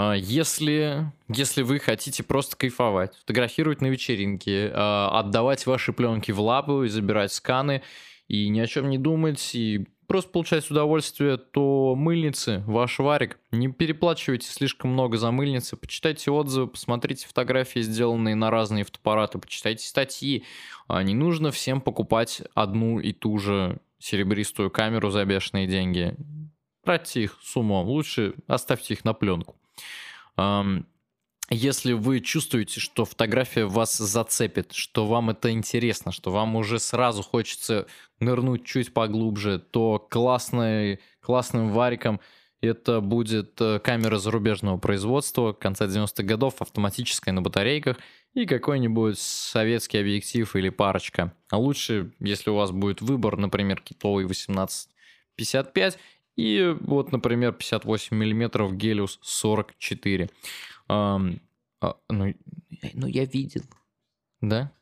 [0.00, 6.40] А, если, если вы хотите просто кайфовать, фотографировать на вечеринке, а, отдавать ваши пленки в
[6.40, 7.82] лабу и забирать сканы,
[8.28, 13.66] и ни о чем не думать, и просто получать удовольствие, то мыльницы, ваш варик, не
[13.72, 20.44] переплачивайте слишком много за мыльницы, почитайте отзывы, посмотрите фотографии, сделанные на разные фотоаппараты, почитайте статьи.
[20.86, 26.14] А, не нужно всем покупать одну и ту же серебристую камеру за бешеные деньги.
[26.84, 29.56] Тратьте их с умом, лучше оставьте их на пленку.
[31.50, 37.22] Если вы чувствуете, что фотография вас зацепит, что вам это интересно, что вам уже сразу
[37.22, 37.86] хочется
[38.20, 42.20] нырнуть чуть поглубже, то классный, классным вариком
[42.60, 47.98] это будет э, камера зарубежного производства конца 90-х годов, автоматическая на батарейках
[48.34, 51.32] и какой-нибудь советский объектив или парочка.
[51.50, 55.98] А лучше, если у вас будет выбор, например, китовый 1855
[56.38, 60.30] и вот, например, 58 миллиметров Гелиус 44.
[60.88, 61.18] А,
[62.08, 62.34] ну,
[62.94, 63.62] ну, я видел.
[64.40, 64.72] Да?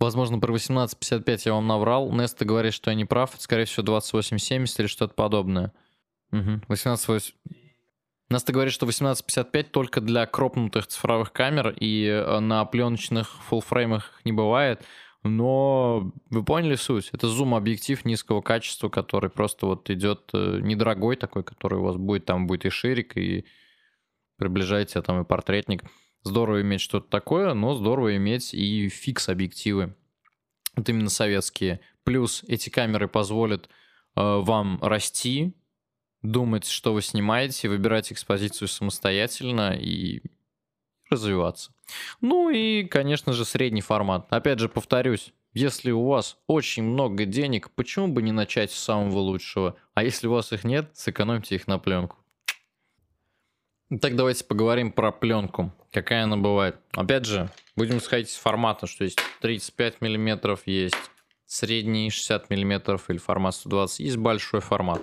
[0.00, 2.10] Возможно, про 1855 я вам наврал.
[2.10, 3.32] Неста говорит, что я не прав.
[3.38, 5.72] скорее всего, 2870 или что-то подобное.
[6.32, 6.64] Угу.
[6.64, 7.36] 1880...
[8.30, 14.32] Неста говорит, что 1855 только для кропнутых цифровых камер, и э, на пленочных фуллфреймах не
[14.32, 14.84] бывает.
[15.24, 17.08] Но вы поняли суть?
[17.12, 22.26] Это зум-объектив низкого качества, который просто вот идет э, недорогой такой, который у вас будет,
[22.26, 23.46] там будет и ширик, и
[24.36, 25.84] приближайте, а там и портретник.
[26.24, 29.94] Здорово иметь что-то такое, но здорово иметь и фикс-объективы.
[30.76, 31.80] Вот именно советские.
[32.04, 33.70] Плюс эти камеры позволят
[34.16, 35.54] э, вам расти,
[36.20, 40.22] думать, что вы снимаете, выбирать экспозицию самостоятельно и
[41.14, 41.72] развиваться.
[42.20, 44.26] Ну и, конечно же, средний формат.
[44.30, 49.18] Опять же, повторюсь, если у вас очень много денег, почему бы не начать с самого
[49.18, 49.76] лучшего?
[49.94, 52.18] А если у вас их нет, сэкономьте их на пленку.
[54.00, 55.72] Так давайте поговорим про пленку.
[55.92, 56.76] Какая она бывает.
[56.92, 60.96] Опять же, будем исходить из формата, что есть 35 миллиметров, есть
[61.46, 65.02] средний 60 миллиметров или формат 120, есть большой формат.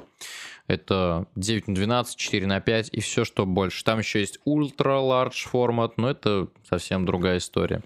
[0.67, 3.83] Это 9 на 12, 4 на 5 и все, что больше.
[3.83, 7.83] Там еще есть ультра large формат, но это совсем другая история.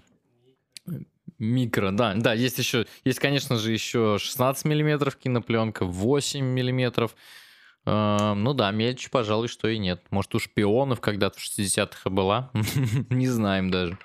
[1.38, 7.14] Микро, да, да, есть еще, есть, конечно же, еще 16 миллиметров кинопленка, 8 миллиметров.
[7.84, 10.02] Э, ну да, мельче, пожалуй, что и нет.
[10.10, 12.50] Может, у шпионов когда-то в 60-х была,
[13.10, 13.98] не знаем даже.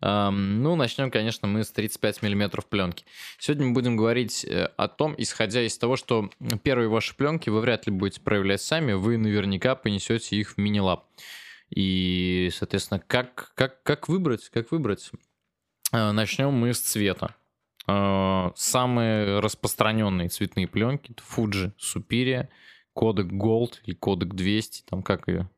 [0.00, 3.04] Ну, начнем, конечно, мы с 35 миллиметров пленки.
[3.38, 6.30] Сегодня мы будем говорить э, о том, исходя из того, что
[6.62, 11.04] первые ваши пленки вы вряд ли будете проявлять сами, вы наверняка понесете их в мини-лаб.
[11.70, 14.48] И, соответственно, как, как, как выбрать?
[14.50, 15.10] Как выбрать?
[15.92, 17.34] Э, начнем мы с цвета.
[17.88, 22.48] Э, самые распространенные цветные пленки это Fuji Superior,
[22.92, 25.50] кодек Gold или кодек 200, там как ее?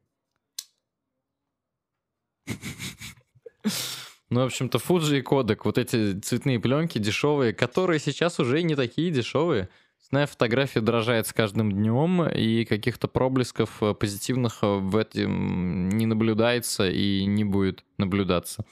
[4.30, 8.76] Ну, в общем-то, Fuji и Kodak, вот эти цветные пленки дешевые, которые сейчас уже не
[8.76, 9.68] такие дешевые.
[10.08, 16.06] Цена фотография дорожает с каждым днем, и каких-то проблесков э, позитивных э, в этом не
[16.06, 18.64] наблюдается и не будет наблюдаться.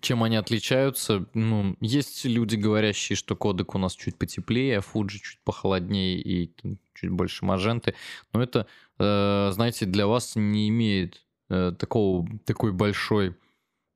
[0.00, 1.26] Чем они отличаются?
[1.34, 6.52] Ну, есть люди, говорящие, что кодек у нас чуть потеплее, а Fuji чуть похолоднее и
[6.94, 7.94] чуть больше маженты.
[8.32, 8.66] Но это,
[8.98, 11.22] э, знаете, для вас не имеет
[11.52, 13.36] э, такого, такой большой,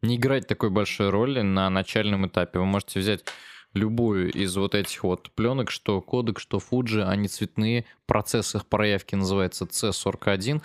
[0.02, 2.58] не играть такой большой роли на начальном этапе.
[2.58, 3.24] Вы можете взять
[3.72, 9.14] любую из вот этих вот пленок, что кодек, что Fuji, они цветные, процесс их проявки
[9.14, 10.62] называется C41,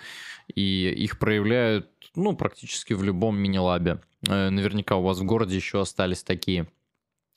[0.54, 4.00] и их проявляют, ну, практически в любом мини-лабе.
[4.28, 6.66] Э, наверняка у вас в городе еще остались такие.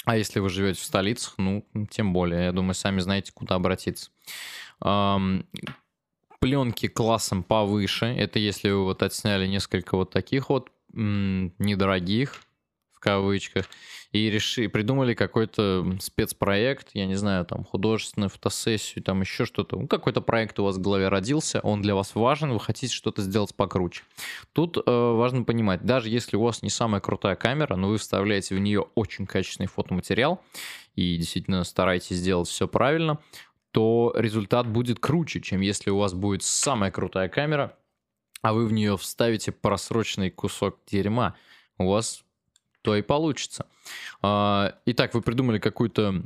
[0.06, 4.12] А если вы живете в столицах, ну, тем более, я думаю, сами знаете, куда обратиться.
[6.45, 12.39] Пленки классом повыше, это если вы вот отсняли несколько вот таких вот недорогих,
[13.05, 13.65] кавычках,
[14.12, 19.77] и решили, придумали какой-то спецпроект, я не знаю, там, художественную фотосессию, там еще что-то.
[19.77, 23.21] Ну, какой-то проект у вас в голове родился, он для вас важен, вы хотите что-то
[23.21, 24.03] сделать покруче.
[24.53, 28.55] Тут э, важно понимать, даже если у вас не самая крутая камера, но вы вставляете
[28.55, 30.41] в нее очень качественный фотоматериал,
[30.95, 33.19] и действительно стараетесь сделать все правильно,
[33.76, 37.78] то результат будет круче, чем если у вас будет самая крутая камера,
[38.42, 41.36] а вы в нее вставите просроченный кусок дерьма.
[41.78, 42.24] У вас
[42.84, 43.68] то и получится.
[44.22, 46.24] А, итак, вы придумали какую-то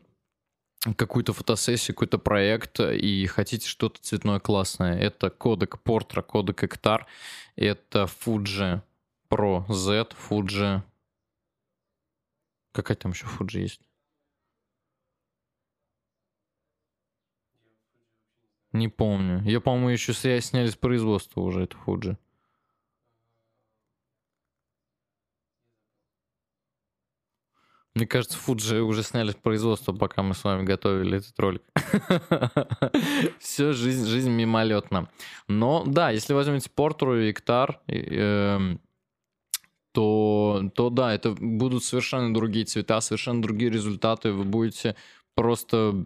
[0.96, 5.00] какую-то фотосессию, какой-то проект и хотите что-то цветное классное.
[5.00, 7.06] Это кодек Portra, кодек Hectar,
[7.56, 8.84] это Fuji
[9.28, 10.84] Pro Z, Fuji...
[12.74, 13.82] Какая там еще Fuji есть?
[18.80, 19.42] Не помню.
[19.44, 22.16] Я, по-моему, еще сняли с производства уже это Fuji.
[27.94, 31.62] Мне кажется, Фуджи уже сняли производство, пока мы с вами готовили этот ролик.
[33.40, 35.10] Все, жизнь, жизнь мимолетна.
[35.50, 38.80] Но да, если возьмете Портру и Эктар, эм,
[39.92, 44.32] то, то да, это будут совершенно другие цвета, совершенно другие результаты.
[44.32, 44.96] Вы будете
[45.36, 46.06] просто...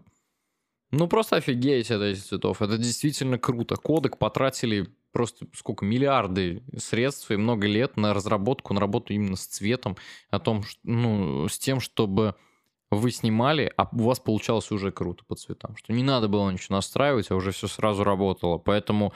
[0.96, 2.62] Ну, просто офигеть от этих цветов.
[2.62, 3.78] Это действительно круто.
[3.78, 9.48] Кодек потратили просто сколько, миллиарды средств и много лет на разработку, на работу именно с
[9.48, 9.98] цветом,
[10.30, 12.36] о том, ну, с тем, чтобы
[12.92, 16.76] вы снимали, а у вас получалось уже круто по цветам, что не надо было ничего
[16.76, 18.60] настраивать, а уже все сразу работало.
[18.60, 19.14] Поэтому,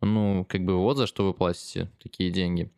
[0.00, 2.70] ну, как бы вот за что вы платите такие деньги.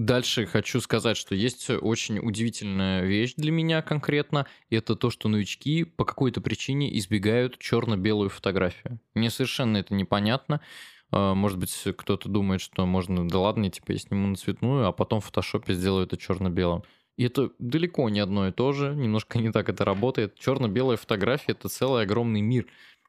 [0.00, 4.46] Дальше хочу сказать, что есть очень удивительная вещь для меня конкретно.
[4.70, 8.98] Это то, что новички по какой-то причине избегают черно-белую фотографию.
[9.12, 10.62] Мне совершенно это непонятно.
[11.10, 14.92] А, может быть, кто-то думает, что можно, да ладно, типа я сниму на цветную, а
[14.92, 16.82] потом в фотошопе сделаю это черно-белым.
[17.18, 20.34] И это далеко не одно и то же, немножко не так это работает.
[20.38, 22.66] Черно-белая фотография— это целый огромный мир,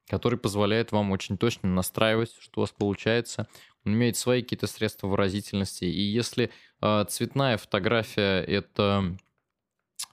[0.10, 3.47] который позволяет вам очень точно настраивать, что у вас получается.
[3.86, 5.86] Он имеет свои какие-то средства выразительности.
[5.86, 6.51] И если
[7.09, 9.15] цветная фотография это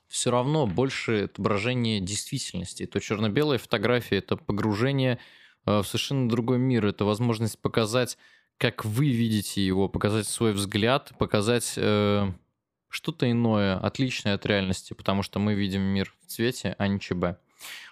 [0.09, 5.19] все равно больше отображение действительности, то черно-белая фотография это погружение
[5.67, 6.87] э, в совершенно другой мир.
[6.87, 8.17] Это возможность показать,
[8.57, 12.33] как вы видите его, показать свой взгляд, показать э,
[12.89, 17.39] что-то иное, отличное от реальности, потому что мы видим мир в цвете, а не ЧБ.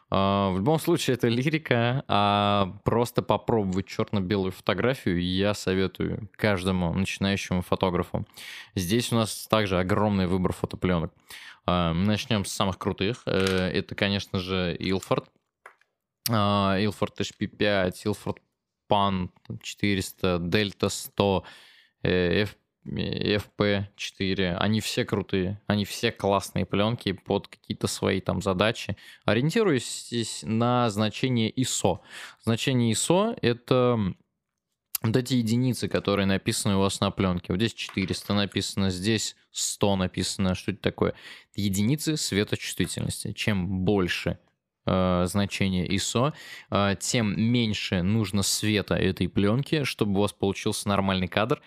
[0.09, 7.63] А, в любом случае, это лирика, а просто попробовать черно-белую фотографию я советую каждому начинающему
[7.63, 8.27] фотографу.
[8.75, 11.13] Здесь у нас также огромный выбор фотопленок.
[11.67, 13.23] А, начнем с самых крутых.
[13.27, 15.27] Э, это, конечно же, Ilford.
[16.29, 18.39] Ilford HP5, Ilford
[18.89, 19.31] Pan
[19.63, 21.45] 400, Delta 100,
[22.03, 28.97] F FP4, они все крутые, они все классные пленки под какие-то свои там задачи.
[29.25, 32.01] Ориентируюсь здесь на значение ISO.
[32.45, 34.15] Значение ISO— это
[35.03, 37.53] вот эти единицы, которые написаны у вас на пленке.
[37.53, 40.55] Вот здесь 400 написано, здесь 100 написано.
[40.55, 41.15] Что это такое?
[41.55, 43.33] Единицы светочувствительности.
[43.33, 44.39] Чем больше
[44.87, 46.33] э, значение ISO,
[46.71, 51.63] э, тем меньше нужно света этой пленки, чтобы у вас получился нормальный кадр.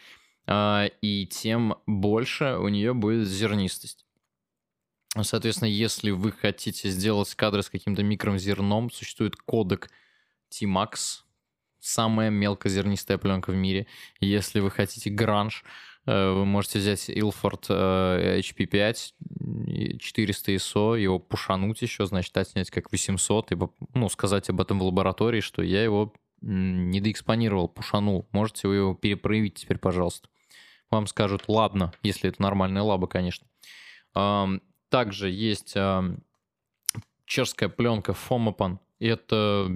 [0.51, 4.03] А, и тем больше у нее будет зернистость.
[5.21, 9.91] Соответственно, если вы хотите сделать кадры с каким-то микрозерном, существует кодек
[10.49, 11.21] T-Max,
[11.79, 13.85] самая мелкозернистая пленка в мире.
[14.21, 15.63] Если вы хотите гранж,
[16.07, 22.91] э, вы можете взять Ilford э, HP5 400 ISO, его пушануть еще, значит, отснять как
[22.91, 23.57] 800, и
[23.93, 28.27] ну, сказать об этом в лаборатории, что я его не доэкспонировал, пушанул.
[28.31, 30.27] Можете вы его перепроявить теперь, пожалуйста.
[30.91, 33.47] Вам скажут, ладно, если это нормальная лаба, конечно.
[34.89, 35.75] Также есть
[37.25, 38.79] чешская пленка Fomopan.
[38.99, 39.67] Это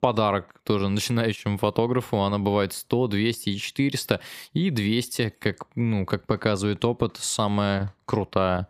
[0.00, 2.18] подарок тоже начинающему фотографу.
[2.18, 4.20] Она бывает 100, 200 и 400.
[4.52, 8.68] И 200, как, ну, как показывает опыт, самая крутая.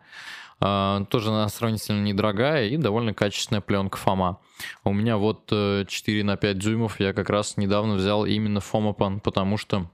[0.61, 4.41] Uh, тоже она сравнительно недорогая и довольно качественная пленка Фома.
[4.83, 9.21] У меня вот 4 э, на 5 дюймов я как раз недавно взял именно Фомопан,
[9.21, 9.89] потому что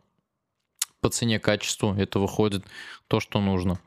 [1.05, 2.65] по цене качеству это выходит
[3.07, 3.79] то, что нужно.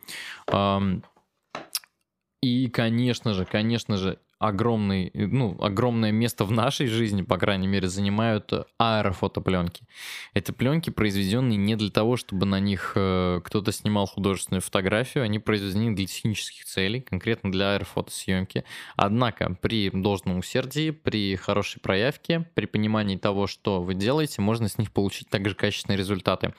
[2.41, 7.89] И, конечно же, конечно же, огромный, ну, огромное место в нашей жизни, по крайней мере,
[7.89, 9.85] занимают аэрофотопленки.
[10.33, 15.41] Это пленки, произведенные не для того, чтобы на них э, кто-то снимал художественную фотографию, они
[15.41, 18.63] произведены для технических целей, конкретно для аэрофотосъемки.
[18.95, 24.79] Однако при должном усердии, при хорошей проявке, при понимании того, что вы делаете, можно с
[24.79, 26.55] них получить также качественные результаты.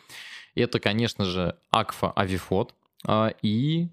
[0.59, 2.73] Это, конечно же, Акфа Авифот
[3.07, 3.89] э, и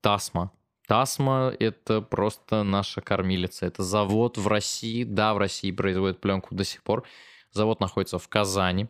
[0.00, 0.52] Тасма
[0.88, 3.66] Тасма— это просто наша кормилица.
[3.66, 5.04] Это завод в России.
[5.04, 7.04] Да, в России производит пленку до сих пор.
[7.52, 8.88] Завод находится в Казани.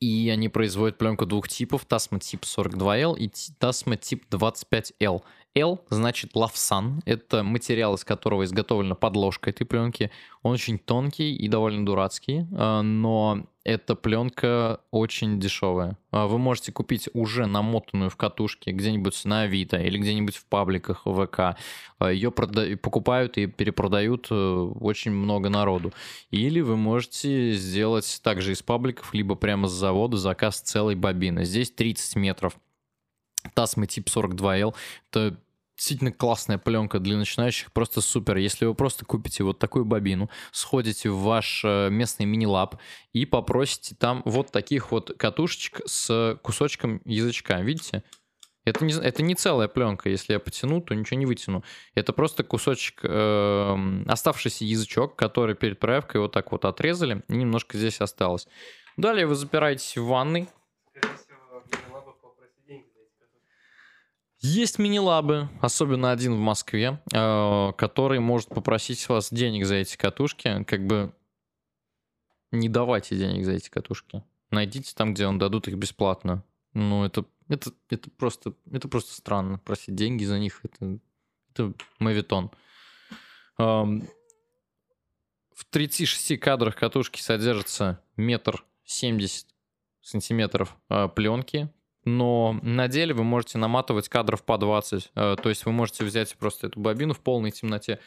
[0.00, 1.84] И они производят пленку двух типов.
[1.84, 3.30] Тасма тип 42L и
[3.60, 5.22] Тасма тип 25L.
[5.54, 7.02] L значит лавсан.
[7.04, 10.10] Это материал, из которого изготовлена подложка этой пленки.
[10.42, 15.98] Он очень тонкий и довольно дурацкий, а, но эта пленка очень дешевая.
[16.10, 21.02] А, вы можете купить уже намотанную в катушке где-нибудь на Авито или где-нибудь в пабликах
[21.04, 21.56] ВК.
[21.98, 25.92] А, Ее прода- покупают и перепродают э, очень много народу.
[26.30, 31.44] Или вы можете сделать также из пабликов, либо прямо с завода заказ целой бобины.
[31.44, 32.56] Здесь 30 метров.
[33.54, 34.74] Тасмы тип 42L.
[35.10, 35.38] Это
[35.78, 38.36] действительно классная пленка для начинающих, просто супер.
[38.36, 42.76] Если вы просто купите вот такую бобину, сходите в ваш э, местный мини-лаб
[43.12, 48.02] и попросите там вот таких вот катушечек с кусочком язычка, видите?
[48.64, 51.62] Это не, это не целая пленка, если я потяну, то ничего не вытяну.
[51.94, 57.78] Это просто кусочек, э, оставшийся язычок, который перед проявкой вот так вот отрезали, и немножко
[57.78, 58.48] здесь осталось.
[58.96, 60.48] Далее вы запираетесь в ванной,
[64.40, 70.62] Есть мини-лабы, особенно один в Москве, э, который может попросить вас денег за эти катушки.
[70.64, 71.12] Как бы
[72.52, 74.22] не давайте денег за эти катушки.
[74.50, 76.44] Найдите там, где вам дадут их бесплатно.
[76.72, 79.58] Ну, это, это, это, просто, это просто странно.
[79.58, 81.00] Просить деньги за них, это,
[81.50, 82.52] это мавитон.
[83.56, 84.04] В
[85.70, 89.48] 36 кадрах катушки содержится метр семьдесят
[90.00, 91.68] сантиметров э, пленки,
[92.08, 95.12] но на деле вы можете наматывать кадров по 20.
[95.14, 98.00] Э, то есть вы можете взять просто эту бобину в полной темноте,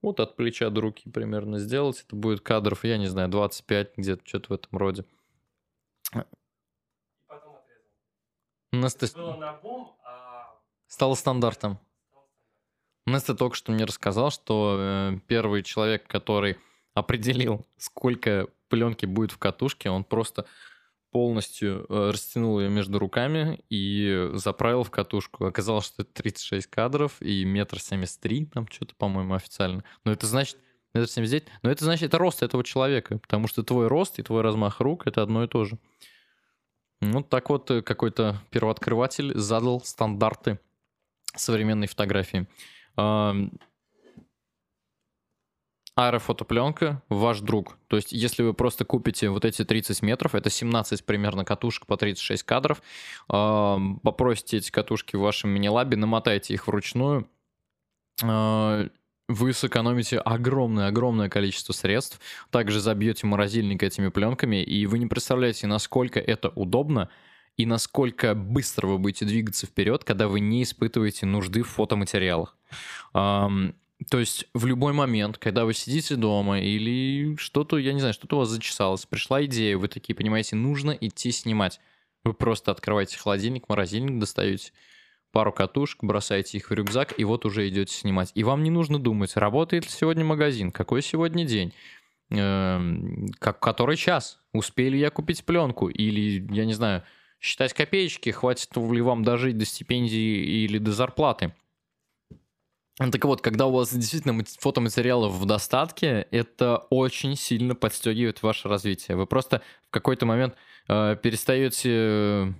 [0.00, 2.04] вот от плеча до руки примерно сделать.
[2.06, 5.04] Это будет кадров, я не знаю, 25, где-то что-то в этом роде.
[8.70, 9.06] Настя...
[9.16, 11.78] А Стало стандартом.
[13.06, 16.58] Настя только что мне рассказал, что э, первый человек, который
[16.94, 20.46] определил, сколько пленки будет в катушке, он просто
[21.10, 25.46] полностью э, растянул ее между руками и заправил в катушку.
[25.46, 29.84] Оказалось, что это 36 кадров и метр семьдесят три, там что-то, по-моему, официально.
[30.04, 30.58] Но это значит,
[30.94, 34.42] метр семьдесят но это значит, это рост этого человека, потому что твой рост и твой
[34.42, 35.78] размах рук— это одно и то же.
[37.00, 40.58] Ну, так вот, э, какой-то первооткрыватель задал стандарты
[41.34, 42.46] современной фотографии
[45.98, 47.76] аэрофотопленка ваш друг.
[47.88, 51.96] То есть, если вы просто купите вот эти 30 метров, это 17 примерно катушек по
[51.96, 52.80] 36 кадров,
[53.26, 57.28] попросите эти катушки в вашем мини-лабе, намотайте их вручную,
[58.22, 58.86] а,
[59.28, 62.20] вы сэкономите огромное-огромное количество средств,
[62.50, 67.10] также забьете морозильник этими пленками, и вы не представляете, насколько это удобно,
[67.56, 72.56] и насколько быстро вы будете двигаться вперед, когда вы не испытываете нужды в фотоматериалах.
[74.10, 78.36] То есть в любой момент, когда вы сидите дома или что-то, я не знаю, что-то
[78.36, 81.80] у вас зачесалось, пришла идея, вы такие понимаете, нужно идти снимать.
[82.24, 84.72] Вы просто открываете холодильник, морозильник, достаете
[85.32, 88.30] пару катушек, бросаете их в рюкзак, и вот уже идете снимать.
[88.34, 91.72] И вам не нужно думать, работает ли сегодня магазин, какой сегодня день,
[92.30, 94.40] эм, как который час.
[94.52, 95.88] Успели я купить пленку?
[95.88, 97.02] Или, я не знаю,
[97.40, 101.52] считать копеечки, хватит ли вам дожить до стипендии или до зарплаты.
[102.98, 109.16] Так вот, когда у вас действительно фотоматериалов в достатке, это очень сильно подстегивает ваше развитие.
[109.16, 110.56] Вы просто в какой-то момент
[110.88, 112.54] э, перестаете,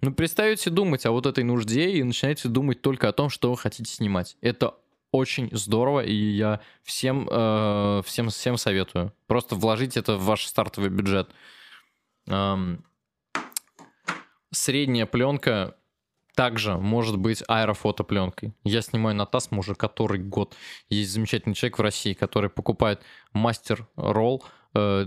[0.00, 3.58] ну, перестаете думать о вот этой нужде и начинаете думать только о том, что вы
[3.58, 4.38] хотите снимать.
[4.40, 4.74] Это
[5.12, 9.12] очень здорово, и я всем, э, всем, всем советую.
[9.26, 11.28] Просто вложить это в ваш стартовый бюджет.
[12.26, 12.84] Эм,
[14.50, 15.76] средняя пленка
[16.34, 18.52] также может быть аэрофотопленкой.
[18.64, 20.56] Я снимаю на ТАСМ уже который год.
[20.88, 23.00] Есть замечательный человек в России, который покупает
[23.32, 25.06] мастер ролл э,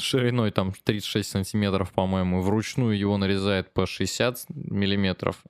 [0.00, 5.42] шириной там 36 сантиметров, по-моему, вручную его нарезает по 60 миллиметров.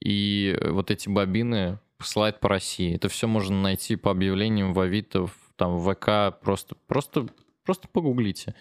[0.00, 2.94] И вот эти бобины посылает по России.
[2.94, 7.28] Это все можно найти по объявлениям в Авито, там в ВК, просто, просто,
[7.64, 8.54] просто погуглите.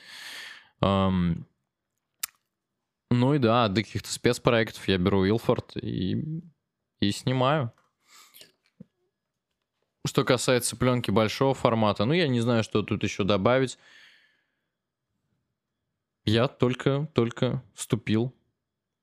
[3.12, 6.42] Ну и да, до каких-то спецпроектов я беру Илфорд и,
[7.00, 7.74] и снимаю.
[10.06, 13.78] Что касается пленки большого формата, ну я не знаю, что тут еще добавить.
[16.24, 18.34] Я только, только вступил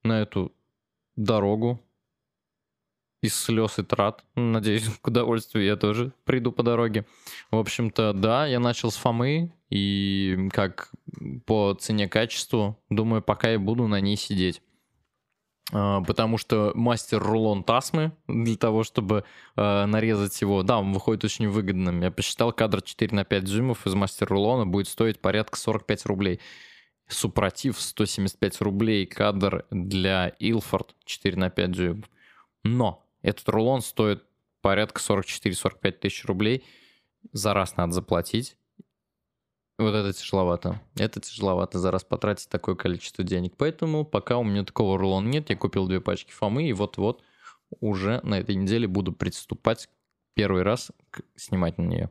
[0.02, 0.54] на эту
[1.16, 1.80] дорогу
[3.20, 4.24] из слез и трат.
[4.34, 7.06] Надеюсь, к удовольствию я тоже приду по дороге.
[7.50, 10.90] В общем-то, да, я начал с Фомы, и как
[11.46, 14.62] по цене-качеству, думаю, пока я буду на ней сидеть.
[15.70, 19.24] А, потому что мастер рулон Тасмы для того, чтобы
[19.56, 22.00] э, нарезать его, да, он выходит очень выгодным.
[22.00, 26.40] Я посчитал, кадр 4 на 5 зумов из мастер рулона будет стоить порядка 45 рублей.
[27.06, 32.10] Супротив 175 рублей кадр для Ilford 4 на 5 дюймов.
[32.64, 34.24] Но этот рулон стоит
[34.62, 36.64] порядка 44-45 тысяч рублей.
[37.32, 38.56] За раз надо заплатить.
[39.78, 40.80] Вот это тяжеловато.
[40.96, 43.54] Это тяжеловато за раз потратить такое количество денег.
[43.56, 47.22] Поэтому пока у меня такого рулона нет, я купил две пачки фомы и вот-вот
[47.80, 49.88] уже на этой неделе буду приступать
[50.34, 50.90] первый раз
[51.36, 52.10] снимать на нее.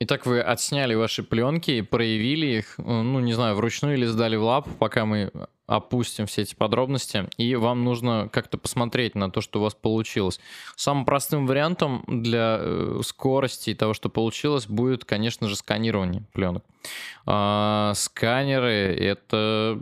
[0.00, 4.68] Итак, вы отсняли ваши пленки, проявили их, ну, не знаю, вручную или сдали в лап,
[4.78, 5.30] пока мы
[5.66, 10.40] опустим все эти подробности, и вам нужно как-то посмотреть на то, что у вас получилось.
[10.76, 16.64] Самым простым вариантом для э, скорости и того, что получилось, будет, конечно же, сканирование пленок.
[17.26, 19.80] А, сканеры— это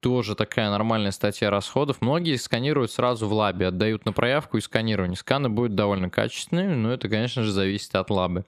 [0.00, 2.02] тоже такая нормальная статья расходов.
[2.02, 5.16] Многие сканируют сразу в лабе, отдают на проявку и сканирование.
[5.16, 8.44] Сканы будут довольно качественными, но это, конечно же, зависит от лабы.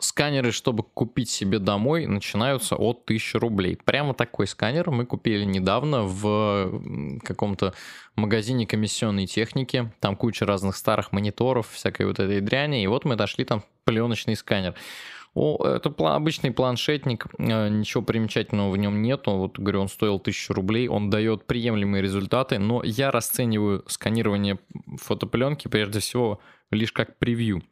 [0.00, 3.76] Сканеры, чтобы купить себе домой, начинаются от 1000 рублей.
[3.84, 7.74] Прямо такой сканер мы купили недавно в каком-то
[8.14, 9.92] магазине комиссионной техники.
[9.98, 12.84] Там куча разных старых мониторов, всякой вот этой дряни.
[12.84, 14.76] И вот мы нашли там пленочный сканер.
[15.34, 19.22] О, это обычный планшетник, э, ничего примечательного в нем нет.
[19.26, 24.58] Вот, говорю, он стоил 1000 рублей, он дает приемлемые результаты, но я расцениваю сканирование
[24.96, 26.40] фотопленки прежде всего
[26.70, 27.62] лишь как превью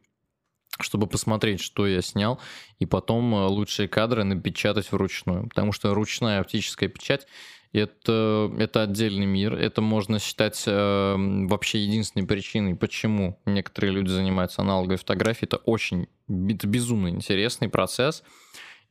[0.80, 2.40] чтобы посмотреть, что я снял,
[2.78, 5.48] и потом э, лучшие кадры напечатать вручную.
[5.48, 7.26] Потому что ручная оптическая печать
[7.72, 9.54] это, это отдельный мир.
[9.54, 11.14] Это можно считать э,
[11.48, 15.46] вообще единственной причиной, почему некоторые люди занимаются аналоговой фотографией.
[15.46, 18.22] Это очень это безумно интересный процесс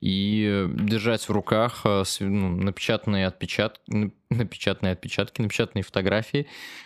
[0.05, 3.81] и держать в руках э, ну, напечатанные, отпечат...
[4.29, 6.45] напечатанные отпечатки, напечатанные фотографии,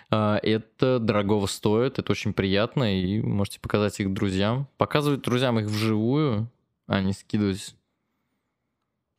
[0.10, 4.70] э, это дорогого стоит, это очень приятно, и можете показать их друзьям.
[4.78, 6.50] Показывать друзьям их вживую,
[6.88, 7.76] а не скидывать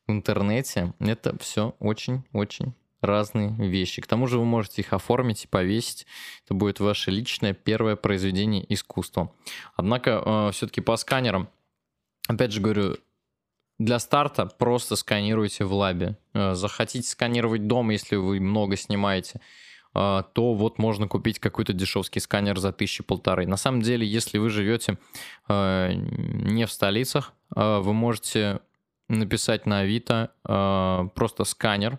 [0.06, 2.72] в интернете, это все очень-очень
[3.02, 4.00] разные вещи.
[4.00, 6.06] К тому же вы можете их оформить и повесить.
[6.46, 9.30] Это будет ваше личное первое произведение искусства.
[9.76, 11.50] Однако э, все-таки по сканерам,
[12.28, 12.96] опять же говорю,
[13.80, 16.18] для старта просто сканируйте в лабе.
[16.34, 19.40] Э, захотите сканировать дома, если вы много снимаете,
[19.94, 23.46] э, то вот можно купить какой-то дешевский сканер за тысячи полторы.
[23.46, 24.98] На самом деле, если вы живете
[25.48, 28.60] э, не в столицах, вы можете
[29.08, 31.98] написать на Авито просто сканер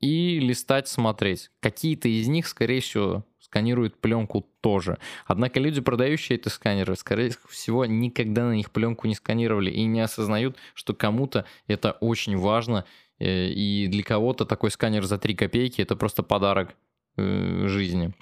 [0.00, 1.50] и листать, смотреть.
[1.60, 4.98] Какие-то из них, скорее всего, сканируют пленку тоже.
[5.24, 10.00] Однако люди, продающие эти сканеры, скорее всего, никогда на них пленку не сканировали и не
[10.00, 12.84] осознают, что кому-то это очень важно,
[13.18, 16.74] э, и для кого-то такой сканер за 3 копейки это просто подарок
[17.16, 18.12] э, жизни.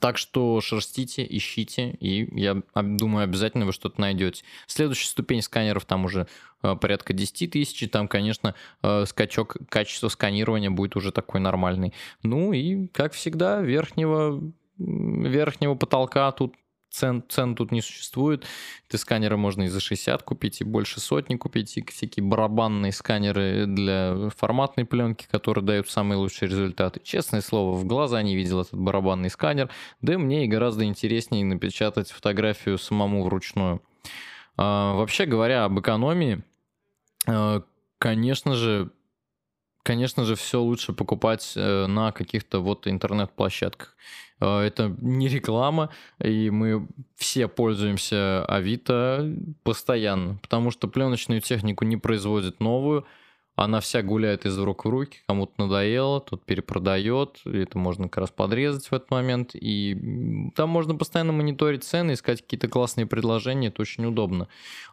[0.00, 4.44] Так что шерстите, ищите, и я думаю, обязательно вы что-то найдете.
[4.66, 6.28] Следующая ступень сканеров там уже
[6.62, 11.94] э, порядка 10 тысяч, и там, конечно, э, скачок качества сканирования будет уже такой нормальный.
[12.22, 14.42] Ну и, как всегда, верхнего,
[14.76, 16.54] верхнего потолка тут
[16.98, 18.44] цен, цен тут не существует.
[18.88, 23.66] Эти сканеры можно и за 60 купить, и больше сотни купить, и всякие барабанные сканеры
[23.66, 27.00] для форматной пленки, которые дают самые лучшие результаты.
[27.02, 29.70] Честное слово, в глаза не видел этот барабанный сканер,
[30.00, 33.80] да мне и гораздо интереснее напечатать фотографию самому вручную.
[34.56, 36.42] А, вообще говоря об экономии,
[37.26, 37.62] а,
[37.98, 38.90] конечно же,
[39.88, 43.96] конечно же, все лучше покупать э, на каких-то вот интернет-площадках.
[44.38, 45.88] Э, это не реклама,
[46.22, 46.86] и мы
[47.16, 53.06] все пользуемся Авито постоянно, потому что пленочную технику не производят новую,
[53.58, 58.30] она вся гуляет из рук в руки, кому-то надоело, тут перепродает, это можно как раз
[58.30, 63.82] подрезать в этот момент, и там можно постоянно мониторить цены, искать какие-то классные предложения, это
[63.82, 64.46] очень удобно.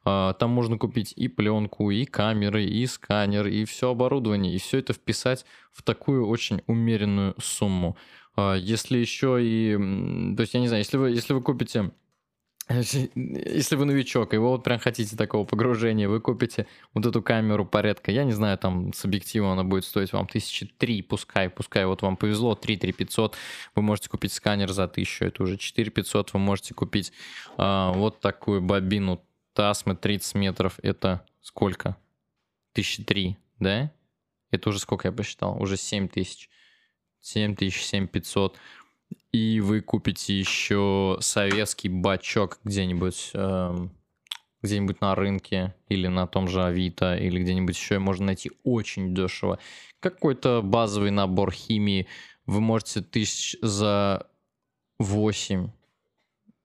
[0.03, 4.79] А, там можно купить и пленку, и камеры, и сканер, и все оборудование, и все
[4.79, 7.97] это вписать в такую очень умеренную сумму.
[8.35, 9.75] А, если еще и,
[10.35, 11.91] то есть я не знаю, если вы, если вы купите
[12.67, 17.65] если вы новичок, и вы вот прям хотите такого погружения, вы купите вот эту камеру
[17.65, 21.85] порядка, я не знаю, там с объективом она будет стоить вам тысячи три, пускай, пускай
[21.85, 23.37] вот вам повезло, 3 3 500,
[23.75, 27.13] вы можете купить сканер за 1000, это уже 4 500, вы можете купить
[27.57, 29.21] а, вот такую бобину
[29.53, 31.95] Тасмы 30 метров, это сколько?
[32.73, 33.91] Тысячи три, да?
[34.51, 35.61] Это уже сколько я посчитал?
[35.61, 36.49] Уже 7 тысяч.
[37.21, 38.57] 7 тысяч, 7 500
[39.31, 43.87] и вы купите еще советский бачок где-нибудь э,
[44.61, 49.59] где-нибудь на рынке или на том же Авито или где-нибудь еще можно найти очень дешево.
[49.99, 52.07] Какой-то базовый набор химии
[52.45, 54.27] вы можете тысяч за
[54.99, 55.69] 8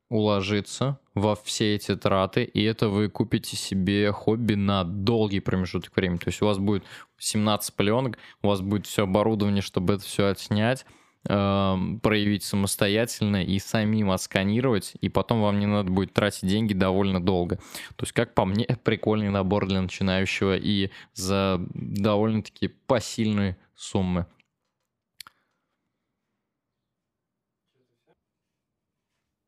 [0.08, 6.18] уложиться во все эти траты, и это вы купите себе хобби на долгий промежуток времени.
[6.18, 6.84] То есть у вас будет
[7.18, 10.84] 17 пленок, у вас будет все оборудование, чтобы это все отснять,
[11.28, 17.22] Эм, проявить самостоятельно и самим отсканировать, и потом вам не надо будет тратить деньги довольно
[17.22, 17.56] долго.
[17.96, 24.26] То есть, как по мне, прикольный набор для начинающего и за довольно-таки посильные суммы.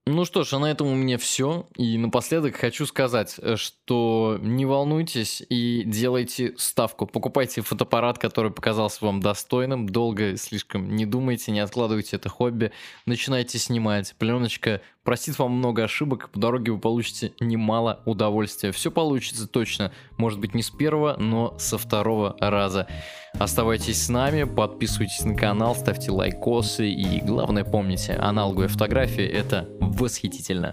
[0.04, 1.68] Ну что ж, а на этом у меня все.
[1.76, 7.06] И напоследок хочу сказать, э, что не волнуйтесь и делайте ставку.
[7.06, 9.88] Покупайте фотоаппарат, который показался вам достойным.
[9.88, 12.72] Долго слишком не думайте, не откладывайте это хобби.
[13.06, 14.16] Начинайте снимать.
[14.18, 16.30] Пленочка простит вам много ошибок.
[16.30, 18.72] По дороге вы получите немало удовольствия.
[18.72, 19.92] Все получится точно.
[20.18, 22.88] Может быть не с первого, но со второго раза.
[23.38, 30.72] Оставайтесь с нами, подписывайтесь на канал, ставьте лайкосы и главное помните, аналоговая фотография это восхитительно.